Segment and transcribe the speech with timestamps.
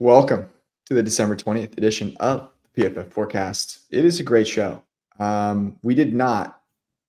[0.00, 0.48] Welcome
[0.86, 3.80] to the December 20th edition of the PFF Forecast.
[3.90, 4.80] It is a great show.
[5.18, 6.60] Um, we did not,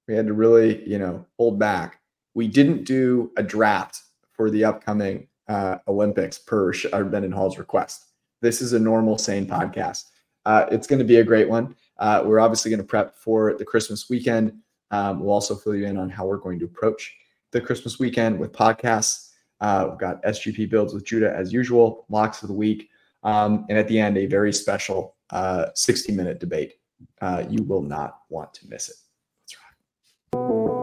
[0.07, 1.99] we had to really, you know, hold back.
[2.33, 8.05] We didn't do a draft for the upcoming uh, Olympics per Ben Hall's request.
[8.41, 10.05] This is a normal, sane podcast.
[10.47, 11.75] Uh, it's going to be a great one.
[11.99, 14.51] Uh, we're obviously going to prep for the Christmas weekend.
[14.89, 17.15] Um, we'll also fill you in on how we're going to approach
[17.51, 19.28] the Christmas weekend with podcasts.
[19.61, 22.89] Uh, we've got SGP builds with Judah as usual, locks of the week,
[23.23, 26.75] um, and at the end, a very special uh, 60 minute debate.
[27.21, 28.95] Uh, you will not want to miss it.
[29.43, 29.55] That's
[30.33, 30.78] right.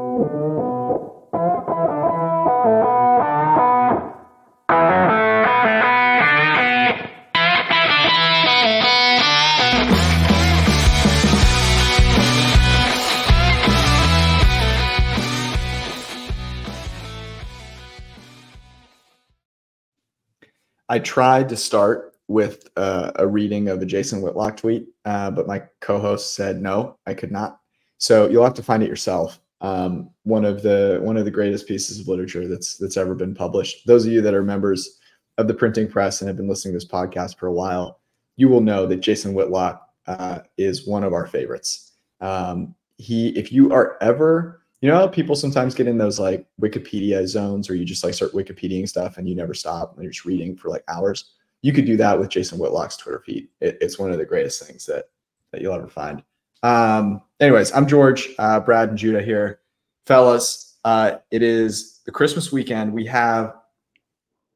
[20.88, 25.46] I tried to start with uh, a reading of a Jason Whitlock tweet, uh, but
[25.46, 27.60] my co-host said no, I could not.
[27.98, 29.40] So you'll have to find it yourself.
[29.60, 33.34] Um, one of the one of the greatest pieces of literature that's that's ever been
[33.34, 33.86] published.
[33.86, 34.98] Those of you that are members
[35.38, 38.00] of the printing press and have been listening to this podcast for a while,
[38.36, 41.92] you will know that Jason Whitlock uh, is one of our favorites.
[42.20, 46.46] Um, he, if you are ever you know how people sometimes get in those like
[46.60, 50.12] wikipedia zones where you just like start wikipediaing stuff and you never stop and you're
[50.12, 51.32] just reading for like hours?
[51.62, 53.48] You could do that with jason whitlock's twitter feed.
[53.60, 55.06] It, it's one of the greatest things that
[55.52, 56.22] that you'll ever find.
[56.62, 59.60] Um anyways i'm george uh, brad and judah here.
[60.06, 62.92] Fellas uh it is the christmas weekend.
[62.92, 63.54] We have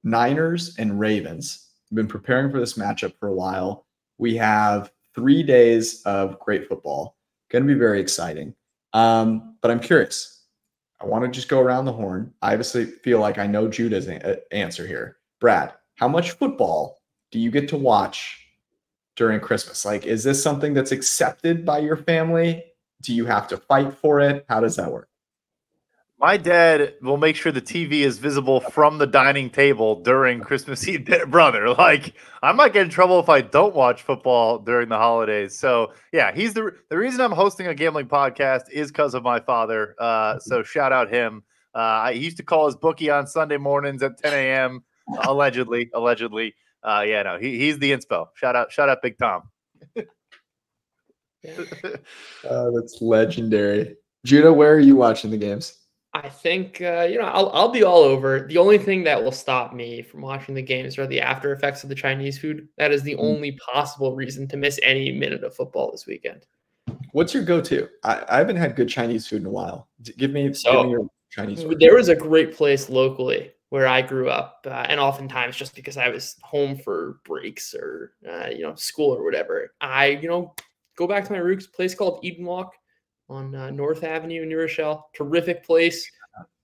[0.05, 1.69] niners and ravens.
[1.91, 3.87] We've been preparing for this matchup for a while.
[4.19, 7.17] We have three days of great football.
[7.51, 8.55] Going to be very exciting
[8.93, 10.45] um, but I'm curious.
[11.01, 12.33] I want to just go around the horn.
[12.43, 15.17] I obviously feel like I know Judah's a- answer here.
[15.41, 18.47] Brad, how much football do you get to watch
[19.17, 19.85] during Christmas?
[19.85, 22.65] Like, is this something that's accepted by your family?
[23.03, 24.45] Do you have to fight for it?
[24.49, 25.10] How does that work?
[26.21, 30.87] My dad will make sure the TV is visible from the dining table during Christmas
[30.87, 31.09] Eve.
[31.29, 35.59] Brother, like I might get in trouble if I don't watch football during the holidays.
[35.59, 39.41] So yeah, he's the the reason I'm hosting a gambling podcast is because of my
[39.41, 39.95] father.
[39.99, 41.43] Uh, so shout out him.
[41.75, 44.85] Uh, he used to call his bookie on Sunday mornings at 10 a.m.
[45.23, 46.55] allegedly, allegedly.
[46.83, 48.27] Uh, yeah, no, he, he's the inspo.
[48.35, 49.45] Shout out, shout out, Big Tom.
[49.97, 50.03] uh,
[52.45, 53.97] that's legendary.
[54.27, 55.80] Judah, where are you watching the games?
[56.13, 58.47] I think uh, you know I'll I'll be all over.
[58.49, 61.85] The only thing that will stop me from watching the games are the after effects
[61.85, 62.67] of the Chinese food.
[62.79, 63.21] That is the mm.
[63.21, 66.47] only possible reason to miss any minute of football this weekend.
[67.13, 67.89] What's your go-to?
[68.03, 69.89] I, I haven't had good Chinese food in a while.
[70.17, 71.79] Give me, so, give me your Chinese food.
[71.79, 75.97] There was a great place locally where I grew up, uh, and oftentimes just because
[75.97, 80.55] I was home for breaks or uh, you know school or whatever, I you know
[80.97, 81.67] go back to my roots.
[81.67, 82.75] Place called Eden Walk
[83.31, 85.09] on uh, North Avenue in New Rochelle.
[85.15, 86.11] Terrific place.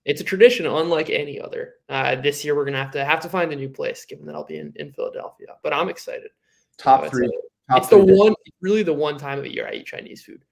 [0.05, 1.75] It's a tradition unlike any other.
[1.89, 4.35] Uh, this year we're gonna have to have to find a new place, given that
[4.35, 5.47] I'll be in, in Philadelphia.
[5.63, 6.29] But I'm excited.
[6.77, 7.27] Top so three.
[7.69, 8.19] Top it's three the dishes.
[8.19, 10.43] one, really the one time of the year I eat Chinese food.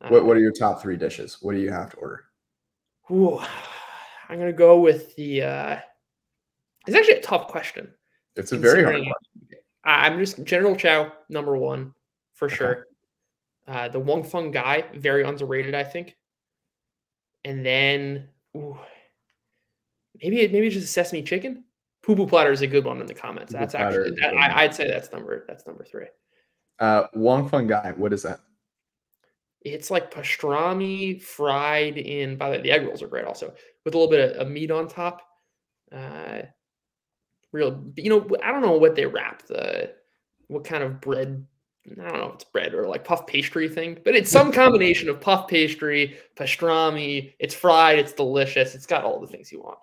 [0.00, 1.38] Uh, what What are your top three dishes?
[1.42, 2.24] What do you have to order?
[3.10, 3.38] Ooh,
[4.28, 5.42] I'm gonna go with the.
[5.42, 5.76] uh
[6.86, 7.92] It's actually a tough question.
[8.36, 9.60] It's a very hard question.
[9.84, 11.94] I'm just General Chow number one
[12.32, 12.54] for okay.
[12.56, 12.86] sure.
[13.66, 16.16] Uh, the Wong Feng guy, very underrated, I think.
[17.44, 18.78] And then ooh,
[20.22, 21.64] maybe maybe just a sesame chicken.
[22.02, 23.52] Poo poo platter is a good one in the comments.
[23.52, 26.06] Poo that's actually that, I, would say that's number that's number three.
[26.78, 28.40] Uh, Wong Feng guy, what is that?
[29.62, 32.36] It's like pastrami fried in.
[32.36, 33.54] By the way, the egg rolls are great also
[33.84, 35.22] with a little bit of, of meat on top.
[35.90, 36.42] Uh,
[37.52, 39.94] real, you know, I don't know what they wrap the
[40.48, 41.46] what kind of bread
[41.90, 45.08] I don't know if it's bread or like puff pastry thing, but it's some combination
[45.08, 47.34] of puff pastry, pastrami.
[47.38, 48.74] It's fried, it's delicious.
[48.74, 49.78] It's got all the things you want.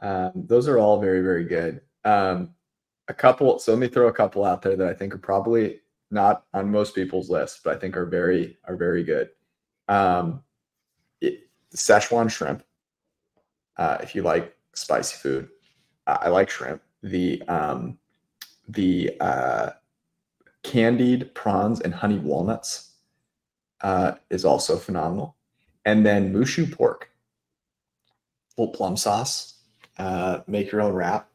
[0.00, 1.82] Um, those are all very, very good.
[2.04, 2.54] Um,
[3.08, 5.80] a couple, so let me throw a couple out there that I think are probably
[6.10, 9.30] not on most people's list, but I think are very, are very good.
[9.88, 10.42] Um,
[11.20, 12.62] it, Szechuan shrimp.
[13.76, 15.48] Uh, if you like spicy food,
[16.06, 16.82] I like shrimp.
[17.02, 17.98] The um,
[18.68, 19.70] the uh,
[20.64, 22.94] candied prawns and honey walnuts
[23.82, 25.36] uh, is also phenomenal.
[25.84, 27.10] And then moo shu pork,
[28.56, 29.60] little plum sauce,
[29.98, 31.28] uh, make your own wrap.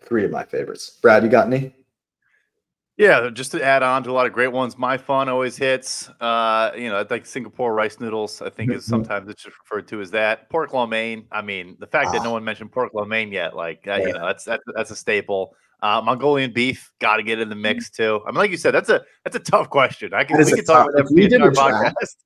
[0.00, 0.98] Three of my favorites.
[1.00, 1.72] Brad, you got any?
[2.96, 4.76] Yeah, just to add on to a lot of great ones.
[4.76, 6.10] My fun always hits.
[6.20, 8.42] Uh, you know, like Singapore rice noodles.
[8.42, 8.90] I think is mm-hmm.
[8.90, 10.50] sometimes it's just referred to as that.
[10.50, 11.26] Pork lo mein.
[11.30, 12.32] I mean, the fact that no ah.
[12.32, 14.06] one mentioned pork lo mein yet, like uh, yeah.
[14.06, 15.54] you know, that's that's that's a staple.
[15.82, 18.20] Uh, Mongolian beef, got to get in the mix too.
[18.24, 20.14] I mean, like you said, that's a that's a tough question.
[20.14, 22.16] I can That we can talk about that we did a draft- podcast.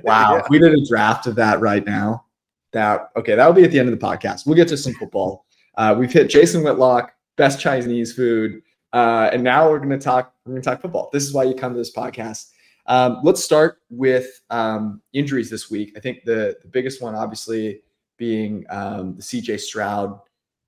[0.02, 0.36] Wow.
[0.36, 0.40] Yeah.
[0.40, 2.24] If we did a draft of that right now,
[2.72, 4.46] that okay, that'll be at the end of the podcast.
[4.46, 5.44] We'll get to some football.
[5.76, 8.62] Uh, we've hit Jason Whitlock, best Chinese food,
[8.94, 10.32] uh, and now we're gonna talk.
[10.46, 11.10] We're gonna talk football.
[11.12, 12.50] This is why you come to this podcast.
[12.86, 15.92] Um, let's start with um, injuries this week.
[15.96, 17.82] I think the the biggest one, obviously,
[18.16, 20.18] being um, the CJ Stroud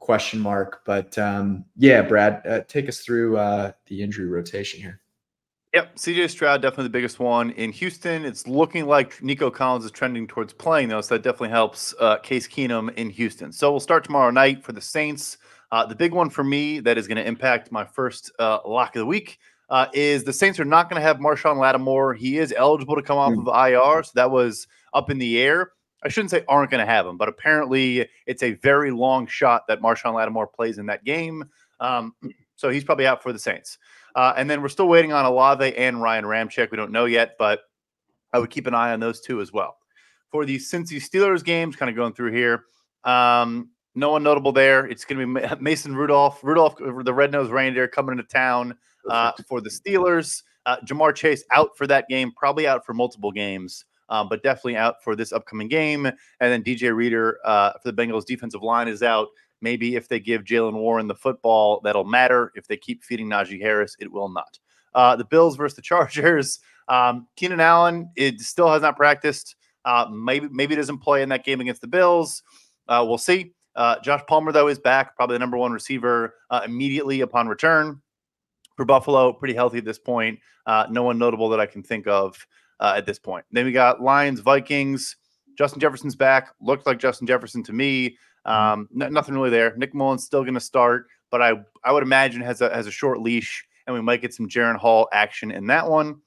[0.07, 0.83] question mark.
[0.87, 5.01] But um, yeah, Brad, uh, take us through uh, the injury rotation here.
[5.75, 8.25] Yep, CJ Stroud definitely the biggest one in Houston.
[8.25, 12.19] It's looking like Nico Collins is trending towards playing though, so that definitely helps uh,
[12.19, 13.53] Case Keenum in Houston.
[13.53, 15.39] So we'll start tomorrow night for the Saints.
[15.73, 18.95] Uh, the big one for me that is going to impact my first uh, lock
[18.95, 19.39] of the week
[19.69, 22.15] uh, is the Saints are not going to have Marshon Lattimore.
[22.15, 23.49] He is eligible to come off Hmm.
[23.49, 25.73] of IR, so that was up in the air.
[26.05, 29.67] I shouldn't say aren't going to have him, but apparently it's a very long shot
[29.69, 31.45] that Marshon Lattimore plays in that game.
[31.81, 32.15] Um,
[32.57, 33.79] so he's probably out for the Saints.
[34.15, 36.71] Uh, and then we're still waiting on Olave and Ryan Ramczyk.
[36.71, 37.61] We don't know yet, but
[38.33, 39.77] I would keep an eye on those two as well.
[40.31, 42.65] For the Cincy Steelers games, kind of going through here,
[43.05, 44.87] um, no one notable there.
[44.87, 48.77] It's going to be Mason Rudolph, Rudolph, the red-nosed reindeer, coming into town
[49.09, 50.43] uh, for the Steelers.
[50.67, 54.77] Uh, Ja'Marr Chase out for that game, probably out for multiple games, um, but definitely
[54.77, 56.07] out for this upcoming game.
[56.07, 59.29] And then DJ Reader uh, for the Bengals defensive line is out.
[59.61, 62.53] Maybe if they give Jaylen Warren the football, that'll matter.
[62.55, 64.59] If they keep feeding Najee Harris, it will not.
[64.95, 66.61] Uh, the Bills versus the Chargers.
[66.89, 69.57] Um, Keenan Allen it still has not practiced.
[69.85, 72.43] Uh, maybe maybe doesn't play in that game against the Bills.
[72.89, 73.53] Uh, we'll see.
[73.75, 78.01] Uh, Josh Palmer though is back, probably the number one receiver uh, immediately upon return
[78.77, 79.33] for Buffalo.
[79.33, 80.39] Pretty healthy at this point.
[80.91, 82.47] No one notable that I can think of
[82.81, 83.45] uh, at this point.
[83.51, 85.17] Then we got Lions, Vikings.
[85.57, 86.49] Justin Jefferson's back.
[86.61, 88.19] Looked like Justin Jefferson to me.
[88.45, 89.75] Um, n- nothing really there.
[89.77, 92.91] Nick Mullens still going to start, but I I would imagine has a has a
[92.91, 96.21] short leash, and we might get some Jaren Hall action in that one.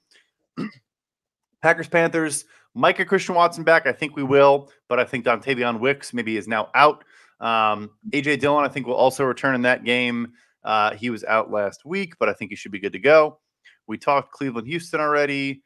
[1.62, 2.44] Packers Panthers.
[2.74, 3.86] Micah Christian Watson back.
[3.86, 7.04] I think we will, but I think Dontayvion Wicks maybe is now out.
[7.40, 10.32] Um, AJ Dillon, I think, will also return in that game.
[10.62, 13.38] Uh, he was out last week, but I think he should be good to go.
[13.86, 15.62] We talked Cleveland, Houston already.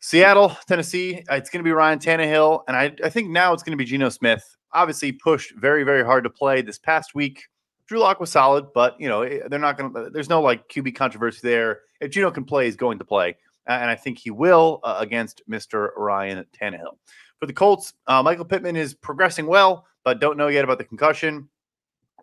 [0.00, 1.24] Seattle, Tennessee.
[1.30, 3.76] uh, It's going to be Ryan Tannehill, and I, I think now it's going to
[3.76, 4.56] be Geno Smith.
[4.72, 7.42] Obviously, pushed very, very hard to play this past week.
[7.86, 10.10] Drew Lock was solid, but you know eh, they're not going to.
[10.10, 11.80] There's no like QB controversy there.
[12.00, 13.36] If Geno can play, he's going to play,
[13.68, 15.90] uh, and I think he will uh, against Mr.
[15.96, 16.98] Ryan Tannehill.
[17.38, 20.84] For the Colts, uh, Michael Pittman is progressing well, but don't know yet about the
[20.84, 21.48] concussion.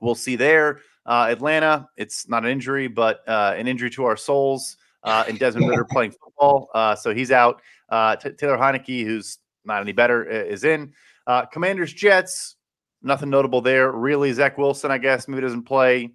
[0.02, 0.81] We'll see there.
[1.06, 4.78] Uh, Atlanta, it's not an injury, but uh, an injury to our souls.
[5.04, 7.62] Uh, and Desmond Ridder playing football, uh, so he's out.
[7.90, 10.94] Uh, T- Taylor Heinicke, who's not any better, is in.
[11.28, 12.56] Uh, Commanders, Jets,
[13.02, 13.92] nothing notable there.
[13.92, 16.12] Really, Zach Wilson, I guess, maybe doesn't play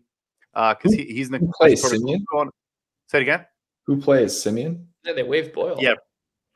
[0.55, 2.51] because he, he's in the Who plays quarterback- Siemian?
[3.09, 3.47] Say it again.
[3.87, 4.87] Who plays Siemian?
[5.05, 5.77] Yeah, they waived Boyle.
[5.79, 5.95] Yeah.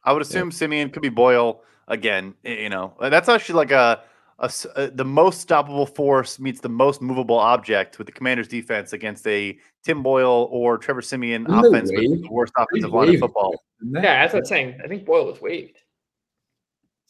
[0.05, 2.35] I would assume Siemian could be Boyle again.
[2.45, 4.03] You know, Uh, that's actually like a,
[4.43, 8.49] a s- uh, the most stoppable force meets the most movable object with the Commanders'
[8.49, 12.63] defense against a Tim Boyle or Trevor Siemian Didn't offense with waive- the worst They
[12.65, 13.55] offensive line in football.
[13.81, 13.95] didn't?
[14.03, 14.81] Yeah, that's what I'm saying.
[14.85, 15.79] I think Boyle was waived.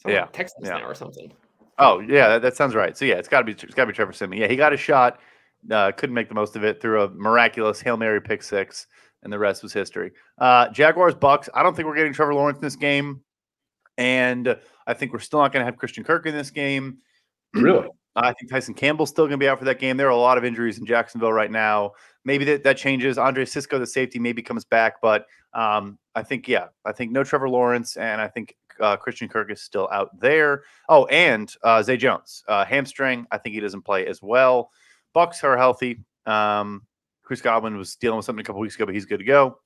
[0.01, 0.77] Someone Yeah, Texas yeah.
[0.77, 1.31] now or something.
[1.79, 2.95] Oh yeah, that, that sounds right.
[2.95, 4.41] So yeah, it's got to be it's got to be Trevor Siemian.
[4.43, 5.19] Yeah, he got a shot,
[5.71, 8.85] uh, couldn't make the most of it through a miraculous hail mary pick six,
[9.23, 10.11] and the rest was history.
[10.37, 11.49] Uh, Jaguars Bucks.
[11.55, 13.21] I don't think we're getting Trevor Lawrence in this game,
[13.97, 16.99] and I think we're still not going to have Christian Kirk in this game.
[17.53, 17.87] Really?
[18.15, 19.97] I think Tyson Campbell's still going to be out for that game.
[19.97, 21.93] There are a lot of injuries in Jacksonville right now.
[22.25, 23.17] Maybe that, that changes.
[23.17, 27.23] Andre Cisco, the safety, maybe comes back, but um, I think yeah, I think no
[27.23, 30.63] Trevor Lawrence, and I think uh, Christian Kirk is still out there.
[30.89, 33.25] Oh, and uh, Zay Jones, uh, hamstring.
[33.31, 34.71] I think he doesn't play as well.
[35.13, 36.03] Bucks are healthy.
[36.25, 36.83] Um,
[37.23, 39.59] Chris Godwin was dealing with something a couple weeks ago, but he's good to go.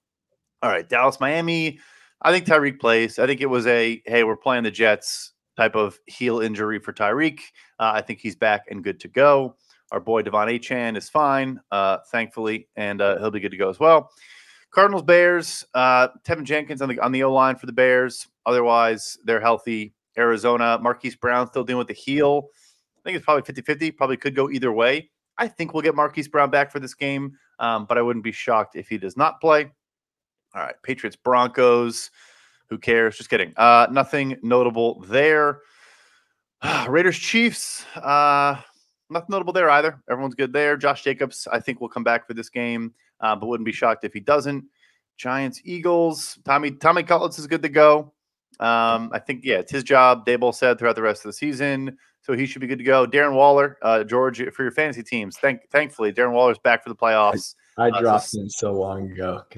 [0.62, 1.80] All right, Dallas, Miami.
[2.22, 3.20] I think Tyreek plays.
[3.20, 6.94] I think it was a hey, we're playing the Jets type of heel injury for
[6.94, 7.40] Tyreek.
[7.80, 9.56] Uh, I think he's back and good to go.
[9.92, 13.70] Our boy De'Von Achane is fine, uh, thankfully, and uh, he'll be good to go
[13.70, 14.12] as well.
[14.72, 18.28] Cardinals, Bears, uh, Teven Jenkins on the on the O line for the Bears.
[18.46, 19.94] Otherwise, they're healthy.
[20.18, 22.50] Arizona, Marquise Brown still dealing with the heel.
[22.98, 25.10] I think it's probably 50 50, probably could go either way.
[25.38, 28.32] I think we'll get Marquise Brown back for this game, um, but I wouldn't be
[28.32, 29.72] shocked if he does not play.
[30.56, 32.10] All right, Patriots, Broncos.
[32.70, 33.18] Who cares?
[33.18, 33.54] Just kidding.
[33.56, 35.62] Uh, nothing notable there.
[36.88, 37.86] Raiders, Chiefs.
[37.96, 38.60] Uh,
[39.10, 40.02] nothing notable there either.
[40.10, 40.76] Everyone's good there.
[40.78, 44.04] Josh Jacobs, I think, will come back for this game, uh, but wouldn't be shocked
[44.04, 44.66] if he doesn't.
[45.18, 46.38] Giants, Eagles.
[46.46, 48.14] Tommy Tommy Cutlets is good to go.
[48.60, 50.26] Um, I think yeah, it's his job.
[50.26, 53.06] Daboll said throughout the rest of the season, so he should be good to go.
[53.06, 55.38] Darren Waller, uh, George, for your fantasy teams.
[55.38, 57.56] Thank thankfully, Darren Waller's back for the playoffs.
[57.78, 59.44] I dropped him so long ago.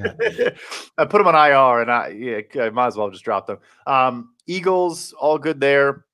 [0.98, 3.60] I put him on IR, and I yeah, I might as well just drop them.
[3.88, 6.06] Um, Eagles, all good there.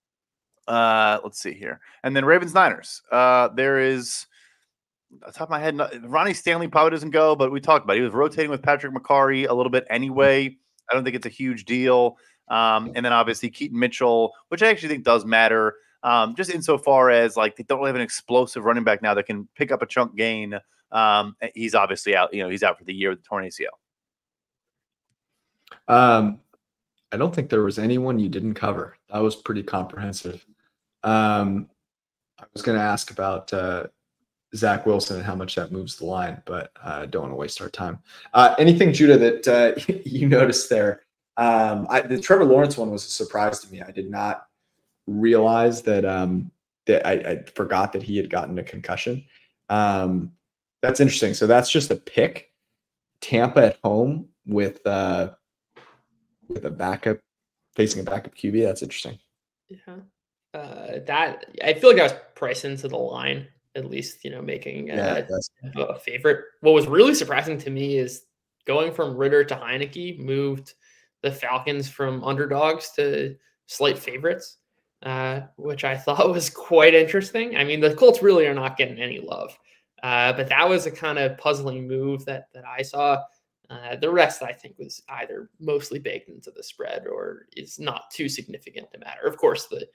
[0.67, 3.01] Uh, let's see here, and then Ravens Niners.
[3.11, 4.27] Uh, there is
[5.25, 7.99] the top of my head, Ronnie Stanley probably doesn't go, but we talked about it.
[7.99, 10.55] he was rotating with Patrick Mekari a little bit anyway.
[10.89, 12.17] I don't think it's a huge deal.
[12.47, 15.75] Um, and then obviously Keaton Mitchell, which I actually think does matter.
[16.05, 19.25] Um, just insofar as like they don't really have an explosive running back now that
[19.25, 20.53] can pick up a chunk gain.
[20.91, 22.31] Um, he's obviously out.
[22.31, 23.69] You know, he's out for the year with the torn ACL.
[25.87, 26.39] Um,
[27.11, 28.97] I don't think there was anyone you didn't cover.
[29.11, 30.45] That was pretty comprehensive.
[31.03, 31.69] Um,
[32.39, 33.87] I was going to ask about uh,
[34.55, 37.37] Zach Wilson and how much that moves the line, but I uh, don't want to
[37.37, 37.97] waste our time.
[38.31, 41.01] Uh, anything, Judah, that uh, you noticed there?
[41.37, 43.81] Um, I, the Trevor Lawrence one was a surprise to me.
[43.81, 44.45] I did not
[45.07, 46.05] realize that.
[46.05, 46.51] Um,
[46.85, 49.25] that I, I forgot that he had gotten a concussion.
[49.69, 50.31] Um,
[50.81, 51.33] that's interesting.
[51.33, 52.51] So that's just a pick.
[53.21, 55.31] Tampa at home with uh,
[56.47, 57.17] with a backup
[57.75, 58.63] facing a backup QB.
[58.63, 59.17] That's interesting.
[59.67, 59.95] Yeah.
[60.53, 64.41] Uh, that I feel like I was priced into the line, at least, you know,
[64.41, 65.25] making uh,
[65.75, 66.45] Yeah, a favorite.
[66.61, 68.25] What was really surprising to me is
[68.65, 70.75] going from Ridder to Heinicke moved
[71.23, 73.35] the Falcons from underdogs to
[73.65, 74.59] slight favorites,
[75.03, 77.57] uh, which I thought was quite interesting.
[77.57, 79.57] I mean, the Colts really are not getting any love,
[80.03, 83.21] uh, but that was a kind of puzzling move that that I saw.
[83.67, 88.11] Uh, the rest, I think, was either mostly baked into the spread or is not
[88.11, 89.25] too significant to matter.
[89.25, 89.87] Of course, the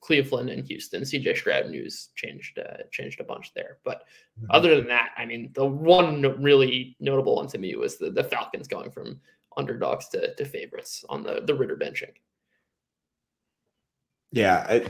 [0.00, 4.02] Cleveland and Houston, CJ Stroud news changed uh, changed a bunch there, but
[4.40, 4.46] Mhm.
[4.50, 8.24] other than that, I mean, the one really notable one to me was the, the
[8.24, 9.20] Falcons going from
[9.56, 12.12] underdogs to, to favorites on the the Ridder benching.
[14.34, 14.88] Yeah.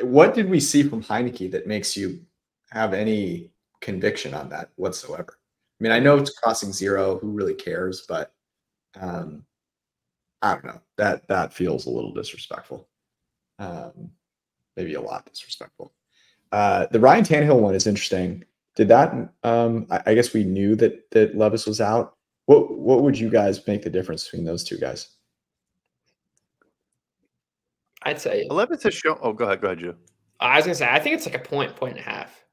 [0.00, 2.20] What did we see from Heinicke that makes you
[2.70, 5.38] have any conviction on that whatsoever?
[5.38, 7.18] I mean, I know it's crossing zero.
[7.18, 8.04] Who really cares?
[8.08, 8.32] But
[9.00, 9.44] um,
[10.42, 10.80] I don't know.
[10.96, 12.88] That that feels a little disrespectful.
[13.60, 14.10] Um,
[14.76, 15.92] maybe a lot disrespectful.
[16.50, 18.44] Uh, the Ryan Tannehill one is interesting.
[18.74, 19.12] Did that?
[19.44, 22.16] Um, I, I guess we knew that that Levis was out.
[22.46, 25.10] What what would you guys make the difference between those two guys?
[28.04, 29.18] I'd say Levis has shown.
[29.22, 29.94] Oh, go ahead, go ahead, Joe.
[30.40, 32.44] I was gonna say I think it's like a point, point and a half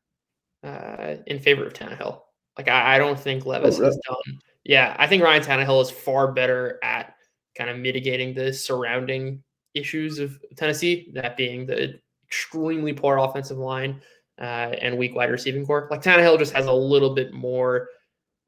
[0.64, 2.22] uh, in favor of Tannehill.
[2.58, 3.88] Like I, I don't think Levis really?
[3.88, 4.40] has done.
[4.64, 7.16] Yeah, I think Ryan Tannehill is far better at
[7.58, 11.10] kind of mitigating the surrounding issues of Tennessee.
[11.14, 14.02] That being the extremely poor offensive line
[14.40, 15.88] uh, and weak wide receiving core.
[15.90, 17.88] Like Tannehill just has a little bit more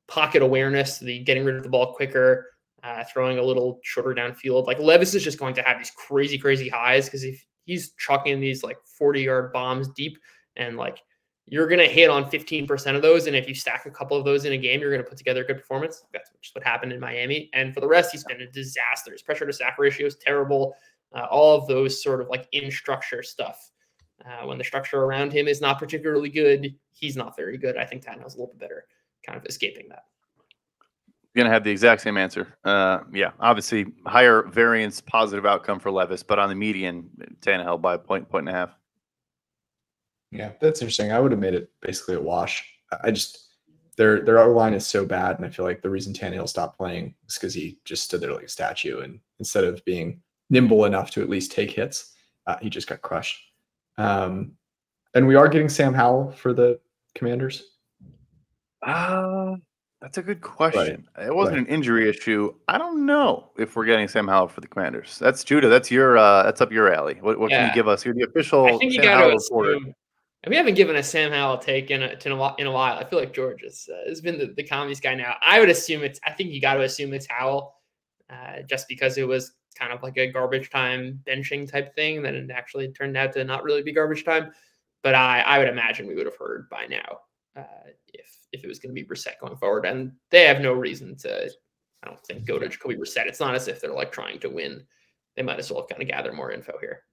[0.08, 2.51] pocket awareness, the getting rid of the ball quicker,
[2.84, 4.66] uh, throwing a little shorter downfield.
[4.68, 8.40] Like Levis is just going to have these crazy, crazy highs because if he's chucking
[8.40, 10.18] these like 40 yard bombs deep
[10.56, 11.02] and like
[11.48, 13.28] you're going to hit on 15% of those.
[13.28, 15.18] And if you stack a couple of those in a game, you're going to put
[15.18, 16.04] together a good performance.
[16.14, 17.50] That's just what happened in Miami.
[17.54, 19.12] And for the rest, he's been a disaster.
[19.12, 20.76] His pressure to sack ratio is terrible.
[21.14, 23.72] Uh, all of those sort of like in structure stuff.
[24.26, 27.76] Uh, when the structure around him is not particularly good, he's not very good.
[27.76, 28.86] I think Tannehill's a little bit better,
[29.26, 30.04] kind of escaping that.
[31.34, 32.56] You're gonna have the exact same answer.
[32.64, 37.10] Uh, yeah, obviously higher variance, positive outcome for Levis, but on the median,
[37.42, 38.72] Tannehill by a point, point and a half.
[40.32, 41.12] Yeah, that's interesting.
[41.12, 42.66] I would have made it basically a wash.
[42.92, 43.48] I- I just
[43.98, 46.78] their their O line is so bad, and I feel like the reason Tannehill stopped
[46.78, 50.86] playing is because he just stood there like a statue, and instead of being nimble
[50.86, 52.14] enough to at least take hits,
[52.48, 53.40] uh, he just got crushed.
[53.98, 54.54] Um,
[55.14, 56.80] and we are getting Sam Howell for the
[57.16, 57.64] Commanders.
[58.82, 59.56] Uh,
[60.02, 61.08] that's a good question.
[61.20, 62.54] It wasn't an injury issue.
[62.68, 65.18] I don't know if we're getting Sam Howell for the Commanders.
[65.20, 65.70] That's Judah.
[65.70, 67.20] That's your uh, that's up your alley.
[67.22, 68.04] What, what can you give us?
[68.04, 69.72] You're the official I think you Sam got Howell to reporter.
[69.76, 69.96] assume.
[70.48, 72.98] We haven't given a Sam Howell take in a, in a, whi- in a while.
[72.98, 75.36] I feel like George has, uh, has been the, the commies guy now.
[75.44, 77.76] I would assume it's, I think you got to assume it's Howell
[78.28, 82.24] uh, just because it was kind of like a garbage time benching type thing.
[82.24, 84.52] that it actually turned out to not really be garbage time.
[85.04, 87.20] But I, I would imagine we would have heard by now
[87.56, 89.86] uh, if if it was going to be Brissett going forward.
[89.86, 91.50] And they have no reason to,
[92.04, 93.28] I don't think, go to Jacoby Brissett.
[93.28, 94.84] It's not as if they're like trying to win.
[95.36, 97.04] They might as well kind of gather more info here.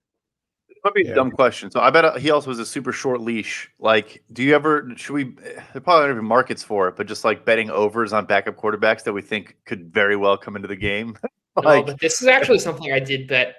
[0.69, 1.15] It might be a Yeah.
[1.15, 1.71] dumb question.
[1.71, 3.71] So I bet uh, he also has a super short leash.
[3.79, 4.91] Like, do you ever?
[4.97, 5.25] Should we?
[5.73, 9.03] There probably aren't even markets for it, but just like betting overs on backup quarterbacks
[9.05, 11.17] that we think could very well come into the game.
[11.61, 13.57] No, but this is actually something I did bet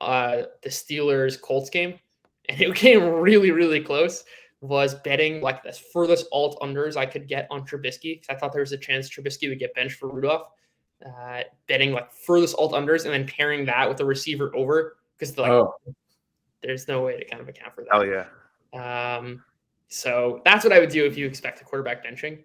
[0.00, 1.98] uh, the Steelers Colts game,
[2.48, 4.24] and it came really, really close.
[4.62, 8.52] Was betting like the furthest alt unders I could get on Trubisky because I thought
[8.52, 10.48] there was a chance Trubisky would get benched for Rudolph.
[11.04, 15.36] Uh, betting like furthest alt unders and then pairing that with a receiver over because
[15.36, 15.74] like oh,
[16.62, 17.90] there's no way to kind of account for that.
[17.92, 19.16] hell yeah.
[19.16, 19.42] Um,
[19.88, 22.44] so that's what I would do if you expect a quarterback benching.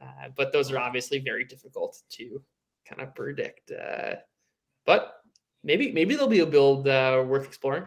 [0.00, 2.42] Uh, but those are obviously very difficult to
[2.88, 3.70] kind of predict.
[3.70, 4.14] Uh,
[4.86, 5.22] but
[5.62, 7.84] maybe maybe there'll be a build uh, worth exploring.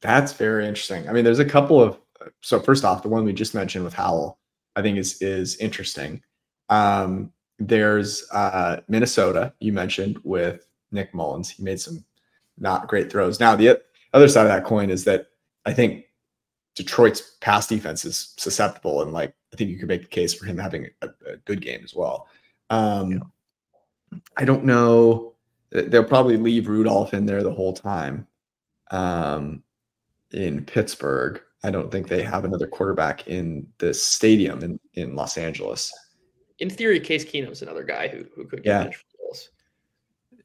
[0.00, 1.08] That's very interesting.
[1.08, 1.98] I mean, there's a couple of
[2.40, 4.38] so first off, the one we just mentioned with Howell,
[4.76, 6.22] I think is is interesting.
[6.68, 11.50] Um, there's uh, Minnesota you mentioned with Nick Mullens.
[11.50, 12.04] He made some
[12.58, 13.40] not great throws.
[13.40, 13.80] Now the
[14.12, 15.28] other side of that coin is that
[15.66, 16.04] I think
[16.74, 20.46] Detroit's pass defense is susceptible, and like I think you could make the case for
[20.46, 22.28] him having a, a good game as well.
[22.70, 24.18] Um, yeah.
[24.36, 25.34] I don't know.
[25.70, 28.26] They'll probably leave Rudolph in there the whole time.
[28.90, 29.62] Um,
[30.32, 35.36] in Pittsburgh, I don't think they have another quarterback in the stadium in, in Los
[35.36, 35.92] Angeles.
[36.58, 38.92] In theory, Case Keenum's another guy who, who could get yeah.
[39.18, 39.50] goals.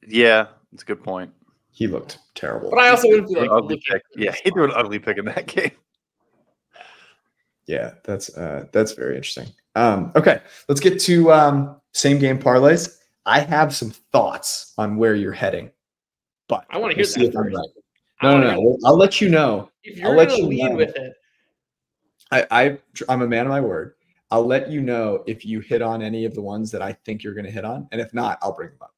[0.06, 1.32] Yeah, that's a good point.
[1.70, 2.70] He looked terrible.
[2.70, 4.02] But I also wouldn't be like ugly pick.
[4.14, 5.72] Yeah, he threw an ugly pick in that game.
[7.66, 9.48] Yeah, that's uh that's very interesting.
[9.74, 12.96] Um, okay, let's get to um same game parlays.
[13.26, 15.70] I have some thoughts on where you're heading,
[16.48, 17.32] but I want to hear that.
[17.34, 17.56] First.
[17.56, 17.68] Right.
[18.22, 18.78] No, no, no.
[18.84, 19.70] I'll let you know.
[19.84, 20.76] If you're I'll let you lead know.
[20.76, 21.14] with it,
[22.30, 23.94] I, I I'm a man of my word.
[24.30, 27.22] I'll let you know if you hit on any of the ones that I think
[27.22, 28.94] you're going to hit on, and if not, I'll bring them up.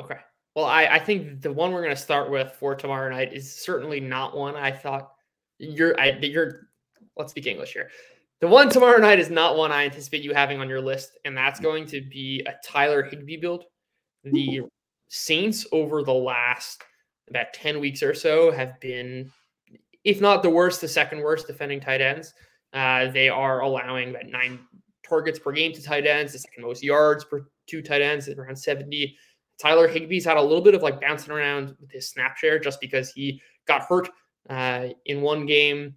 [0.00, 0.18] Okay.
[0.54, 3.50] Well, I, I think the one we're going to start with for tomorrow night is
[3.50, 5.12] certainly not one I thought
[5.58, 5.98] you're.
[5.98, 6.68] I, you're.
[7.16, 7.90] Let's speak English here.
[8.40, 11.36] The one tomorrow night is not one I anticipate you having on your list, and
[11.36, 13.64] that's going to be a Tyler Higbee build.
[14.24, 14.62] The
[15.08, 16.82] Saints over the last
[17.28, 19.30] about 10 weeks or so have been,
[20.04, 22.34] if not the worst, the second worst defending tight ends.
[22.72, 24.60] Uh, they are allowing about nine
[25.08, 28.56] targets per game to tight ends, the second most yards per two tight ends around
[28.56, 29.16] 70.
[29.60, 32.80] Tyler Higbee's had a little bit of like bouncing around with his snap share just
[32.80, 34.08] because he got hurt
[34.50, 35.94] uh, in one game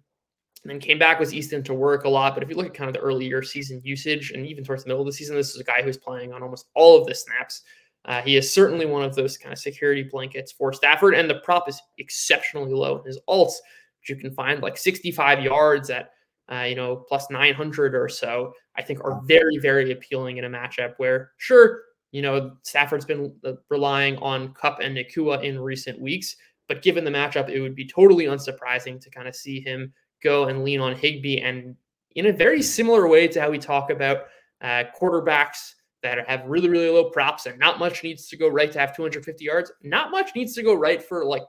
[0.62, 2.34] and then came back with Easton to work a lot.
[2.34, 4.88] But if you look at kind of the earlier season usage and even towards the
[4.88, 7.14] middle of the season, this is a guy who's playing on almost all of the
[7.14, 7.62] snaps.
[8.06, 11.40] Uh, he is certainly one of those kind of security blankets for Stafford, and the
[11.40, 13.54] prop is exceptionally low in his alts,
[14.00, 16.10] which you can find like 65 yards at
[16.50, 18.52] uh, you know plus 900 or so.
[18.76, 21.82] I think are very very appealing in a matchup where sure
[22.12, 26.36] you know, Stafford's been uh, relying on Kupp and Nacua in recent weeks,
[26.68, 30.46] but given the matchup, it would be totally unsurprising to kind of see him go
[30.46, 31.40] and lean on Higbee.
[31.40, 31.76] And
[32.16, 34.24] in a very similar way to how we talk about
[34.60, 38.72] uh, quarterbacks that have really, really low props and not much needs to go right
[38.72, 41.42] to have 250 yards, not much needs to go right for like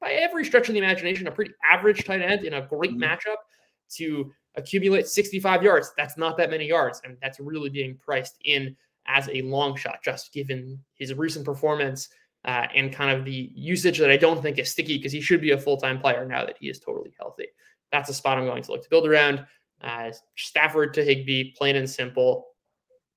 [0.00, 3.02] by every stretch of the imagination, a pretty average tight end in a great mm-hmm.
[3.02, 3.36] matchup
[3.96, 5.92] to accumulate 65 yards.
[5.96, 7.00] That's not that many yards.
[7.04, 12.08] And that's really being priced in as a long shot, just given his recent performance
[12.44, 15.40] uh, and kind of the usage that I don't think is sticky because he should
[15.40, 17.46] be a full time player now that he is totally healthy.
[17.90, 19.44] That's a spot I'm going to look to build around.
[19.82, 22.46] Uh, Stafford to Higbee, plain and simple.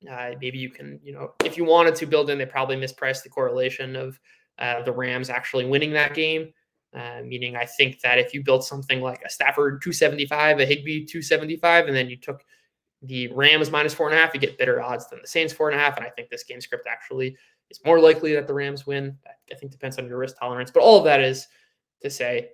[0.10, 3.24] Uh, maybe you can, you know, if you wanted to build in, they probably mispriced
[3.24, 4.20] the correlation of
[4.58, 6.52] uh, the Rams actually winning that game.
[6.94, 11.06] Uh, meaning, I think that if you built something like a Stafford 275, a Higbee
[11.06, 12.44] 275, and then you took
[13.02, 15.70] the Rams minus four and a half, you get better odds than the Saints four
[15.70, 15.98] and a half.
[15.98, 17.36] And I think this game script actually
[17.70, 19.18] is more likely that the Rams win.
[19.52, 20.70] I think depends on your risk tolerance.
[20.70, 21.48] But all of that is
[22.02, 22.50] to say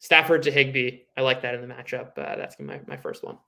[0.00, 1.02] Stafford to Higbee.
[1.16, 2.18] I like that in the matchup.
[2.18, 3.38] Uh, that's my, my first one.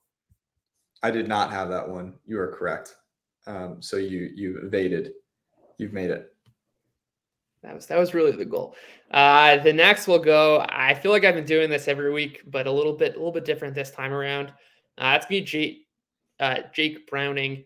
[1.02, 2.14] I did not have that one.
[2.26, 2.96] You are correct.
[3.46, 5.12] Um, so you you evaded.
[5.78, 6.35] You've made it.
[7.62, 8.74] That was that was really the goal.
[9.11, 10.64] Uh, the next will go.
[10.68, 13.32] I feel like I've been doing this every week, but a little bit a little
[13.32, 14.48] bit different this time around.
[14.98, 15.87] Uh, that's me, Jake,
[16.40, 17.64] uh, Jake Browning.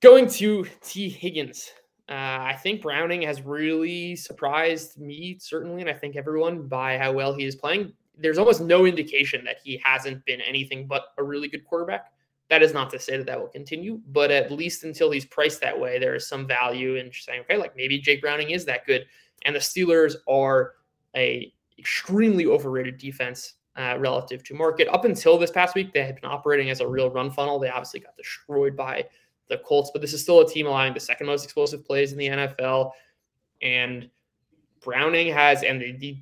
[0.00, 1.70] Going to Tee Higgins.
[2.08, 7.12] Uh, I think Browning has really surprised me, certainly, and I think everyone by how
[7.12, 7.94] well he is playing.
[8.18, 12.12] There's almost no indication that he hasn't been anything but a really good quarterback.
[12.50, 15.60] That is not to say that that will continue, but at least until he's priced
[15.62, 18.86] that way, there is some value in saying, okay, like maybe Jake Browning is that
[18.86, 19.06] good.
[19.44, 20.74] And the Steelers are
[21.16, 24.88] a extremely overrated defense uh, relative to market.
[24.88, 27.58] Up until this past week, they had been operating as a real run funnel.
[27.58, 29.04] They obviously got destroyed by
[29.48, 32.18] the Colts, but this is still a team allowing the second most explosive plays in
[32.18, 32.92] the NFL.
[33.62, 34.08] And
[34.80, 36.18] Browning has, and the, the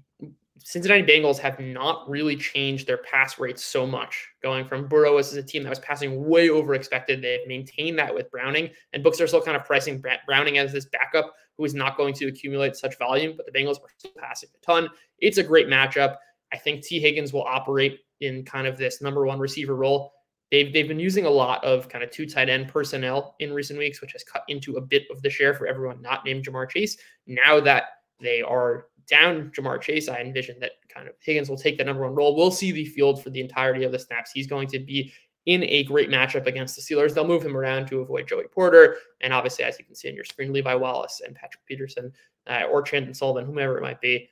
[0.64, 4.29] Cincinnati Bengals have not really changed their pass rates so much.
[4.42, 8.14] Going from Burrow as a team that was passing way over expected, they've maintained that
[8.14, 11.75] with Browning, and books are still kind of pricing Browning as this backup who is
[11.75, 14.88] not going to accumulate such volume, but the Bengals are still passing a ton.
[15.18, 16.16] It's a great matchup.
[16.53, 20.12] I think Tee Higgins will operate in kind of this number one receiver role.
[20.51, 23.79] They've, they've been using a lot of kind of two tight end personnel in recent
[23.79, 26.68] weeks, which has cut into a bit of the share for everyone not named Ja'Marr
[26.68, 26.98] Chase.
[27.27, 27.85] Now that
[28.20, 32.03] they are down Ja'Marr Chase, I envision that kind of Higgins will take the number
[32.03, 32.35] one role.
[32.35, 34.33] We'll see the field for the entirety of the snaps.
[34.33, 35.12] He's going to be
[35.44, 37.12] in a great matchup against the Steelers.
[37.12, 38.96] They'll move him around to avoid Joey Porter.
[39.20, 42.11] And obviously, as you can see on your screen, Levi Wallace and Patrick Peterson
[42.46, 44.31] uh, or Chandon Sullivan, whomever it might be,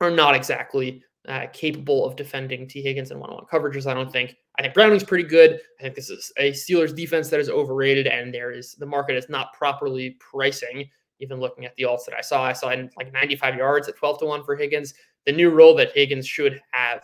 [0.00, 3.86] are not exactly uh, capable of defending Tee Higgins in one-on-one coverages.
[3.86, 4.36] I don't think.
[4.58, 5.60] I think Browning's pretty good.
[5.78, 9.16] I think this is a Steelers defense that is overrated, and there is the market
[9.16, 10.88] is not properly pricing.
[11.20, 14.20] Even looking at the alts that I saw, I saw like 95 yards at 12
[14.20, 14.94] to one for Higgins.
[15.26, 17.02] The new role that Higgins should have,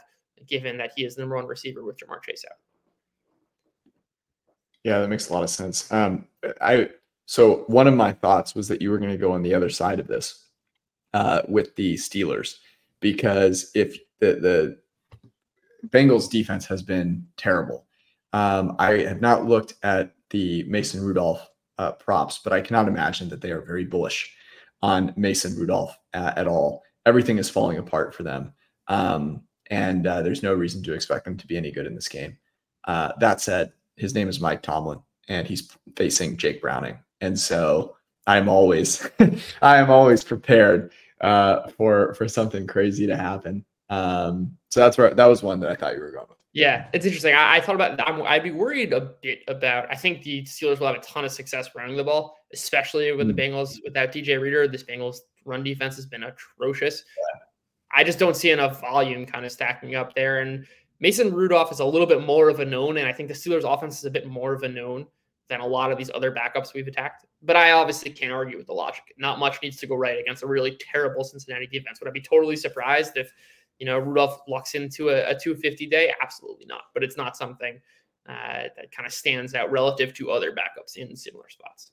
[0.49, 2.57] given that he is the number one receiver with Ja'Marr Chase out.
[4.85, 5.91] Yeah, that makes a lot of sense.
[5.93, 6.29] Um,
[6.61, 6.91] I
[7.27, 9.69] so one of my thoughts was that you were going to go on the other
[9.69, 10.47] side of this
[11.13, 12.59] uh, with the Steelers
[13.01, 14.79] because if the the
[15.89, 17.87] Bengals defense has been terrible,
[18.33, 23.29] um, I have not looked at the Mason Rudolph uh, props, but I cannot imagine
[23.29, 24.35] that they are very bullish
[24.83, 26.83] on Mason Rudolph uh, at all.
[27.05, 28.53] Everything is falling apart for them,
[28.89, 32.09] um, and uh, there's no reason to expect them to be any good in this
[32.09, 32.37] game.
[32.85, 37.97] Uh, that said, his name is Mike Tomlin, and he's facing Jake Browning, and so
[38.27, 39.09] I'm always
[39.63, 43.65] I am always prepared uh, for for something crazy to happen.
[43.89, 46.36] Um, so that's where that was one that I thought you were going with.
[46.57, 47.35] Yeah, it's interesting.
[47.35, 49.91] I, I thought about i would be worried a bit about.
[49.91, 53.27] I think the Steelers will have a ton of success running the ball, especially with
[53.27, 53.37] mm.
[53.37, 54.67] the Bengals without DJ Reader.
[54.67, 57.05] This Bengals run defense has been atrocious.
[57.19, 57.41] Yeah.
[57.93, 60.41] I just don't see enough volume kind of stacking up there.
[60.41, 60.67] And
[60.99, 63.71] Mason Rudolph is a little bit more of a known, and I think the Steelers'
[63.71, 65.07] offense is a bit more of a known
[65.51, 67.27] than a lot of these other backups we've attacked.
[67.43, 69.05] But I obviously can't argue with the logic.
[69.19, 72.01] Not much needs to go right against a really terrible Cincinnati defense.
[72.01, 73.31] Would I be totally surprised if
[73.79, 76.13] you know Rudolph locks into a, a 250 day?
[76.23, 76.83] Absolutely not.
[76.95, 77.81] But it's not something
[78.29, 81.93] uh, that kind of stands out relative to other backups in similar spots.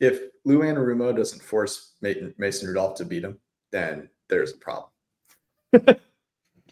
[0.00, 3.38] If Lou Anarumo doesn't force Mason Rudolph to beat him,
[3.72, 4.90] then there's a problem.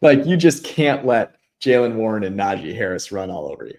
[0.03, 3.79] like you just can't let Jaylen Warren and Najee Harris run all over you.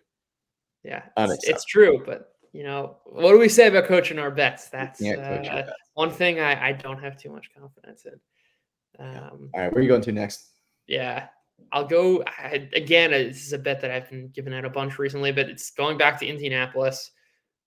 [0.83, 4.69] Yeah, it's, it's, true, but you know, what do we say about coaching our bets?
[4.69, 8.19] That's uh, one thing I, I don't have too much confidence in.
[8.99, 10.49] Um, All right, where are you going to next?
[10.87, 11.27] Yeah,
[11.71, 13.13] I'll go I, again.
[13.13, 15.71] Uh, this is a bet that I've been giving out a bunch recently, but it's
[15.71, 17.11] going back to Indianapolis,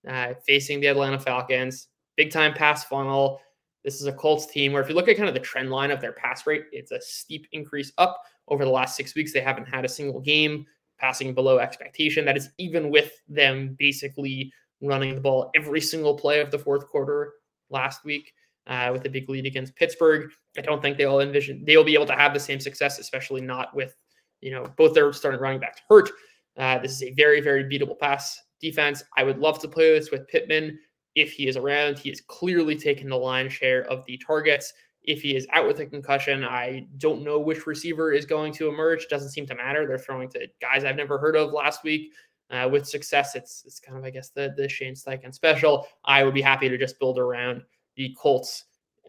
[0.07, 1.87] uh, facing the Atlanta Falcons.
[2.15, 3.39] Big time pass funnel.
[3.83, 5.91] This is a Colts team where, if you look at kind of the trend line
[5.91, 9.31] of their pass rate, it's a steep increase up over the last six weeks.
[9.31, 10.65] They haven't had a single game
[10.99, 12.25] passing below expectation.
[12.25, 16.87] That is even with them basically running the ball every single play of the fourth
[16.87, 17.33] quarter
[17.69, 18.33] last week
[18.69, 20.29] uh, with a big lead against Pittsburgh.
[20.57, 23.75] I don't think they'll envision they'll be able to have the same success, especially not
[23.75, 23.95] with
[24.41, 26.09] you know both their starting running backs hurt.
[26.55, 29.03] Uh, this is a very very beatable pass defense.
[29.17, 30.79] I would love to play this with Pittman
[31.15, 31.97] if he is around.
[31.97, 34.71] He is clearly taking the lion's share of the targets.
[35.03, 38.67] If he is out with a concussion, I don't know which receiver is going to
[38.67, 39.07] emerge.
[39.07, 39.87] Doesn't seem to matter.
[39.87, 42.11] They're throwing to guys I've never heard of last week.
[42.51, 45.87] Uh, with success, it's it's kind of I guess the the Shane Steichen special.
[46.05, 47.63] I would be happy to just build around
[47.99, 48.63] the Colts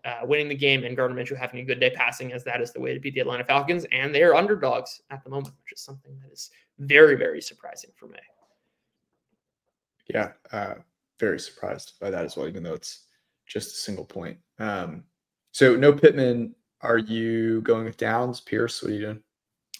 [0.04, 2.72] uh, winning the game and Gardner Minshew having a good day passing, as that is
[2.72, 5.72] the way to beat the Atlanta Falcons, and they are underdogs at the moment, which
[5.72, 6.50] is something that is
[6.80, 8.18] very very surprising for me.
[10.12, 10.74] Yeah, uh,
[11.20, 13.06] very surprised by that as well, even though it's
[13.46, 14.38] just a single point.
[14.58, 15.04] Um,
[15.52, 16.54] so no Pittman.
[16.82, 18.82] Are you going with Downs, Pierce?
[18.82, 19.22] What are you doing?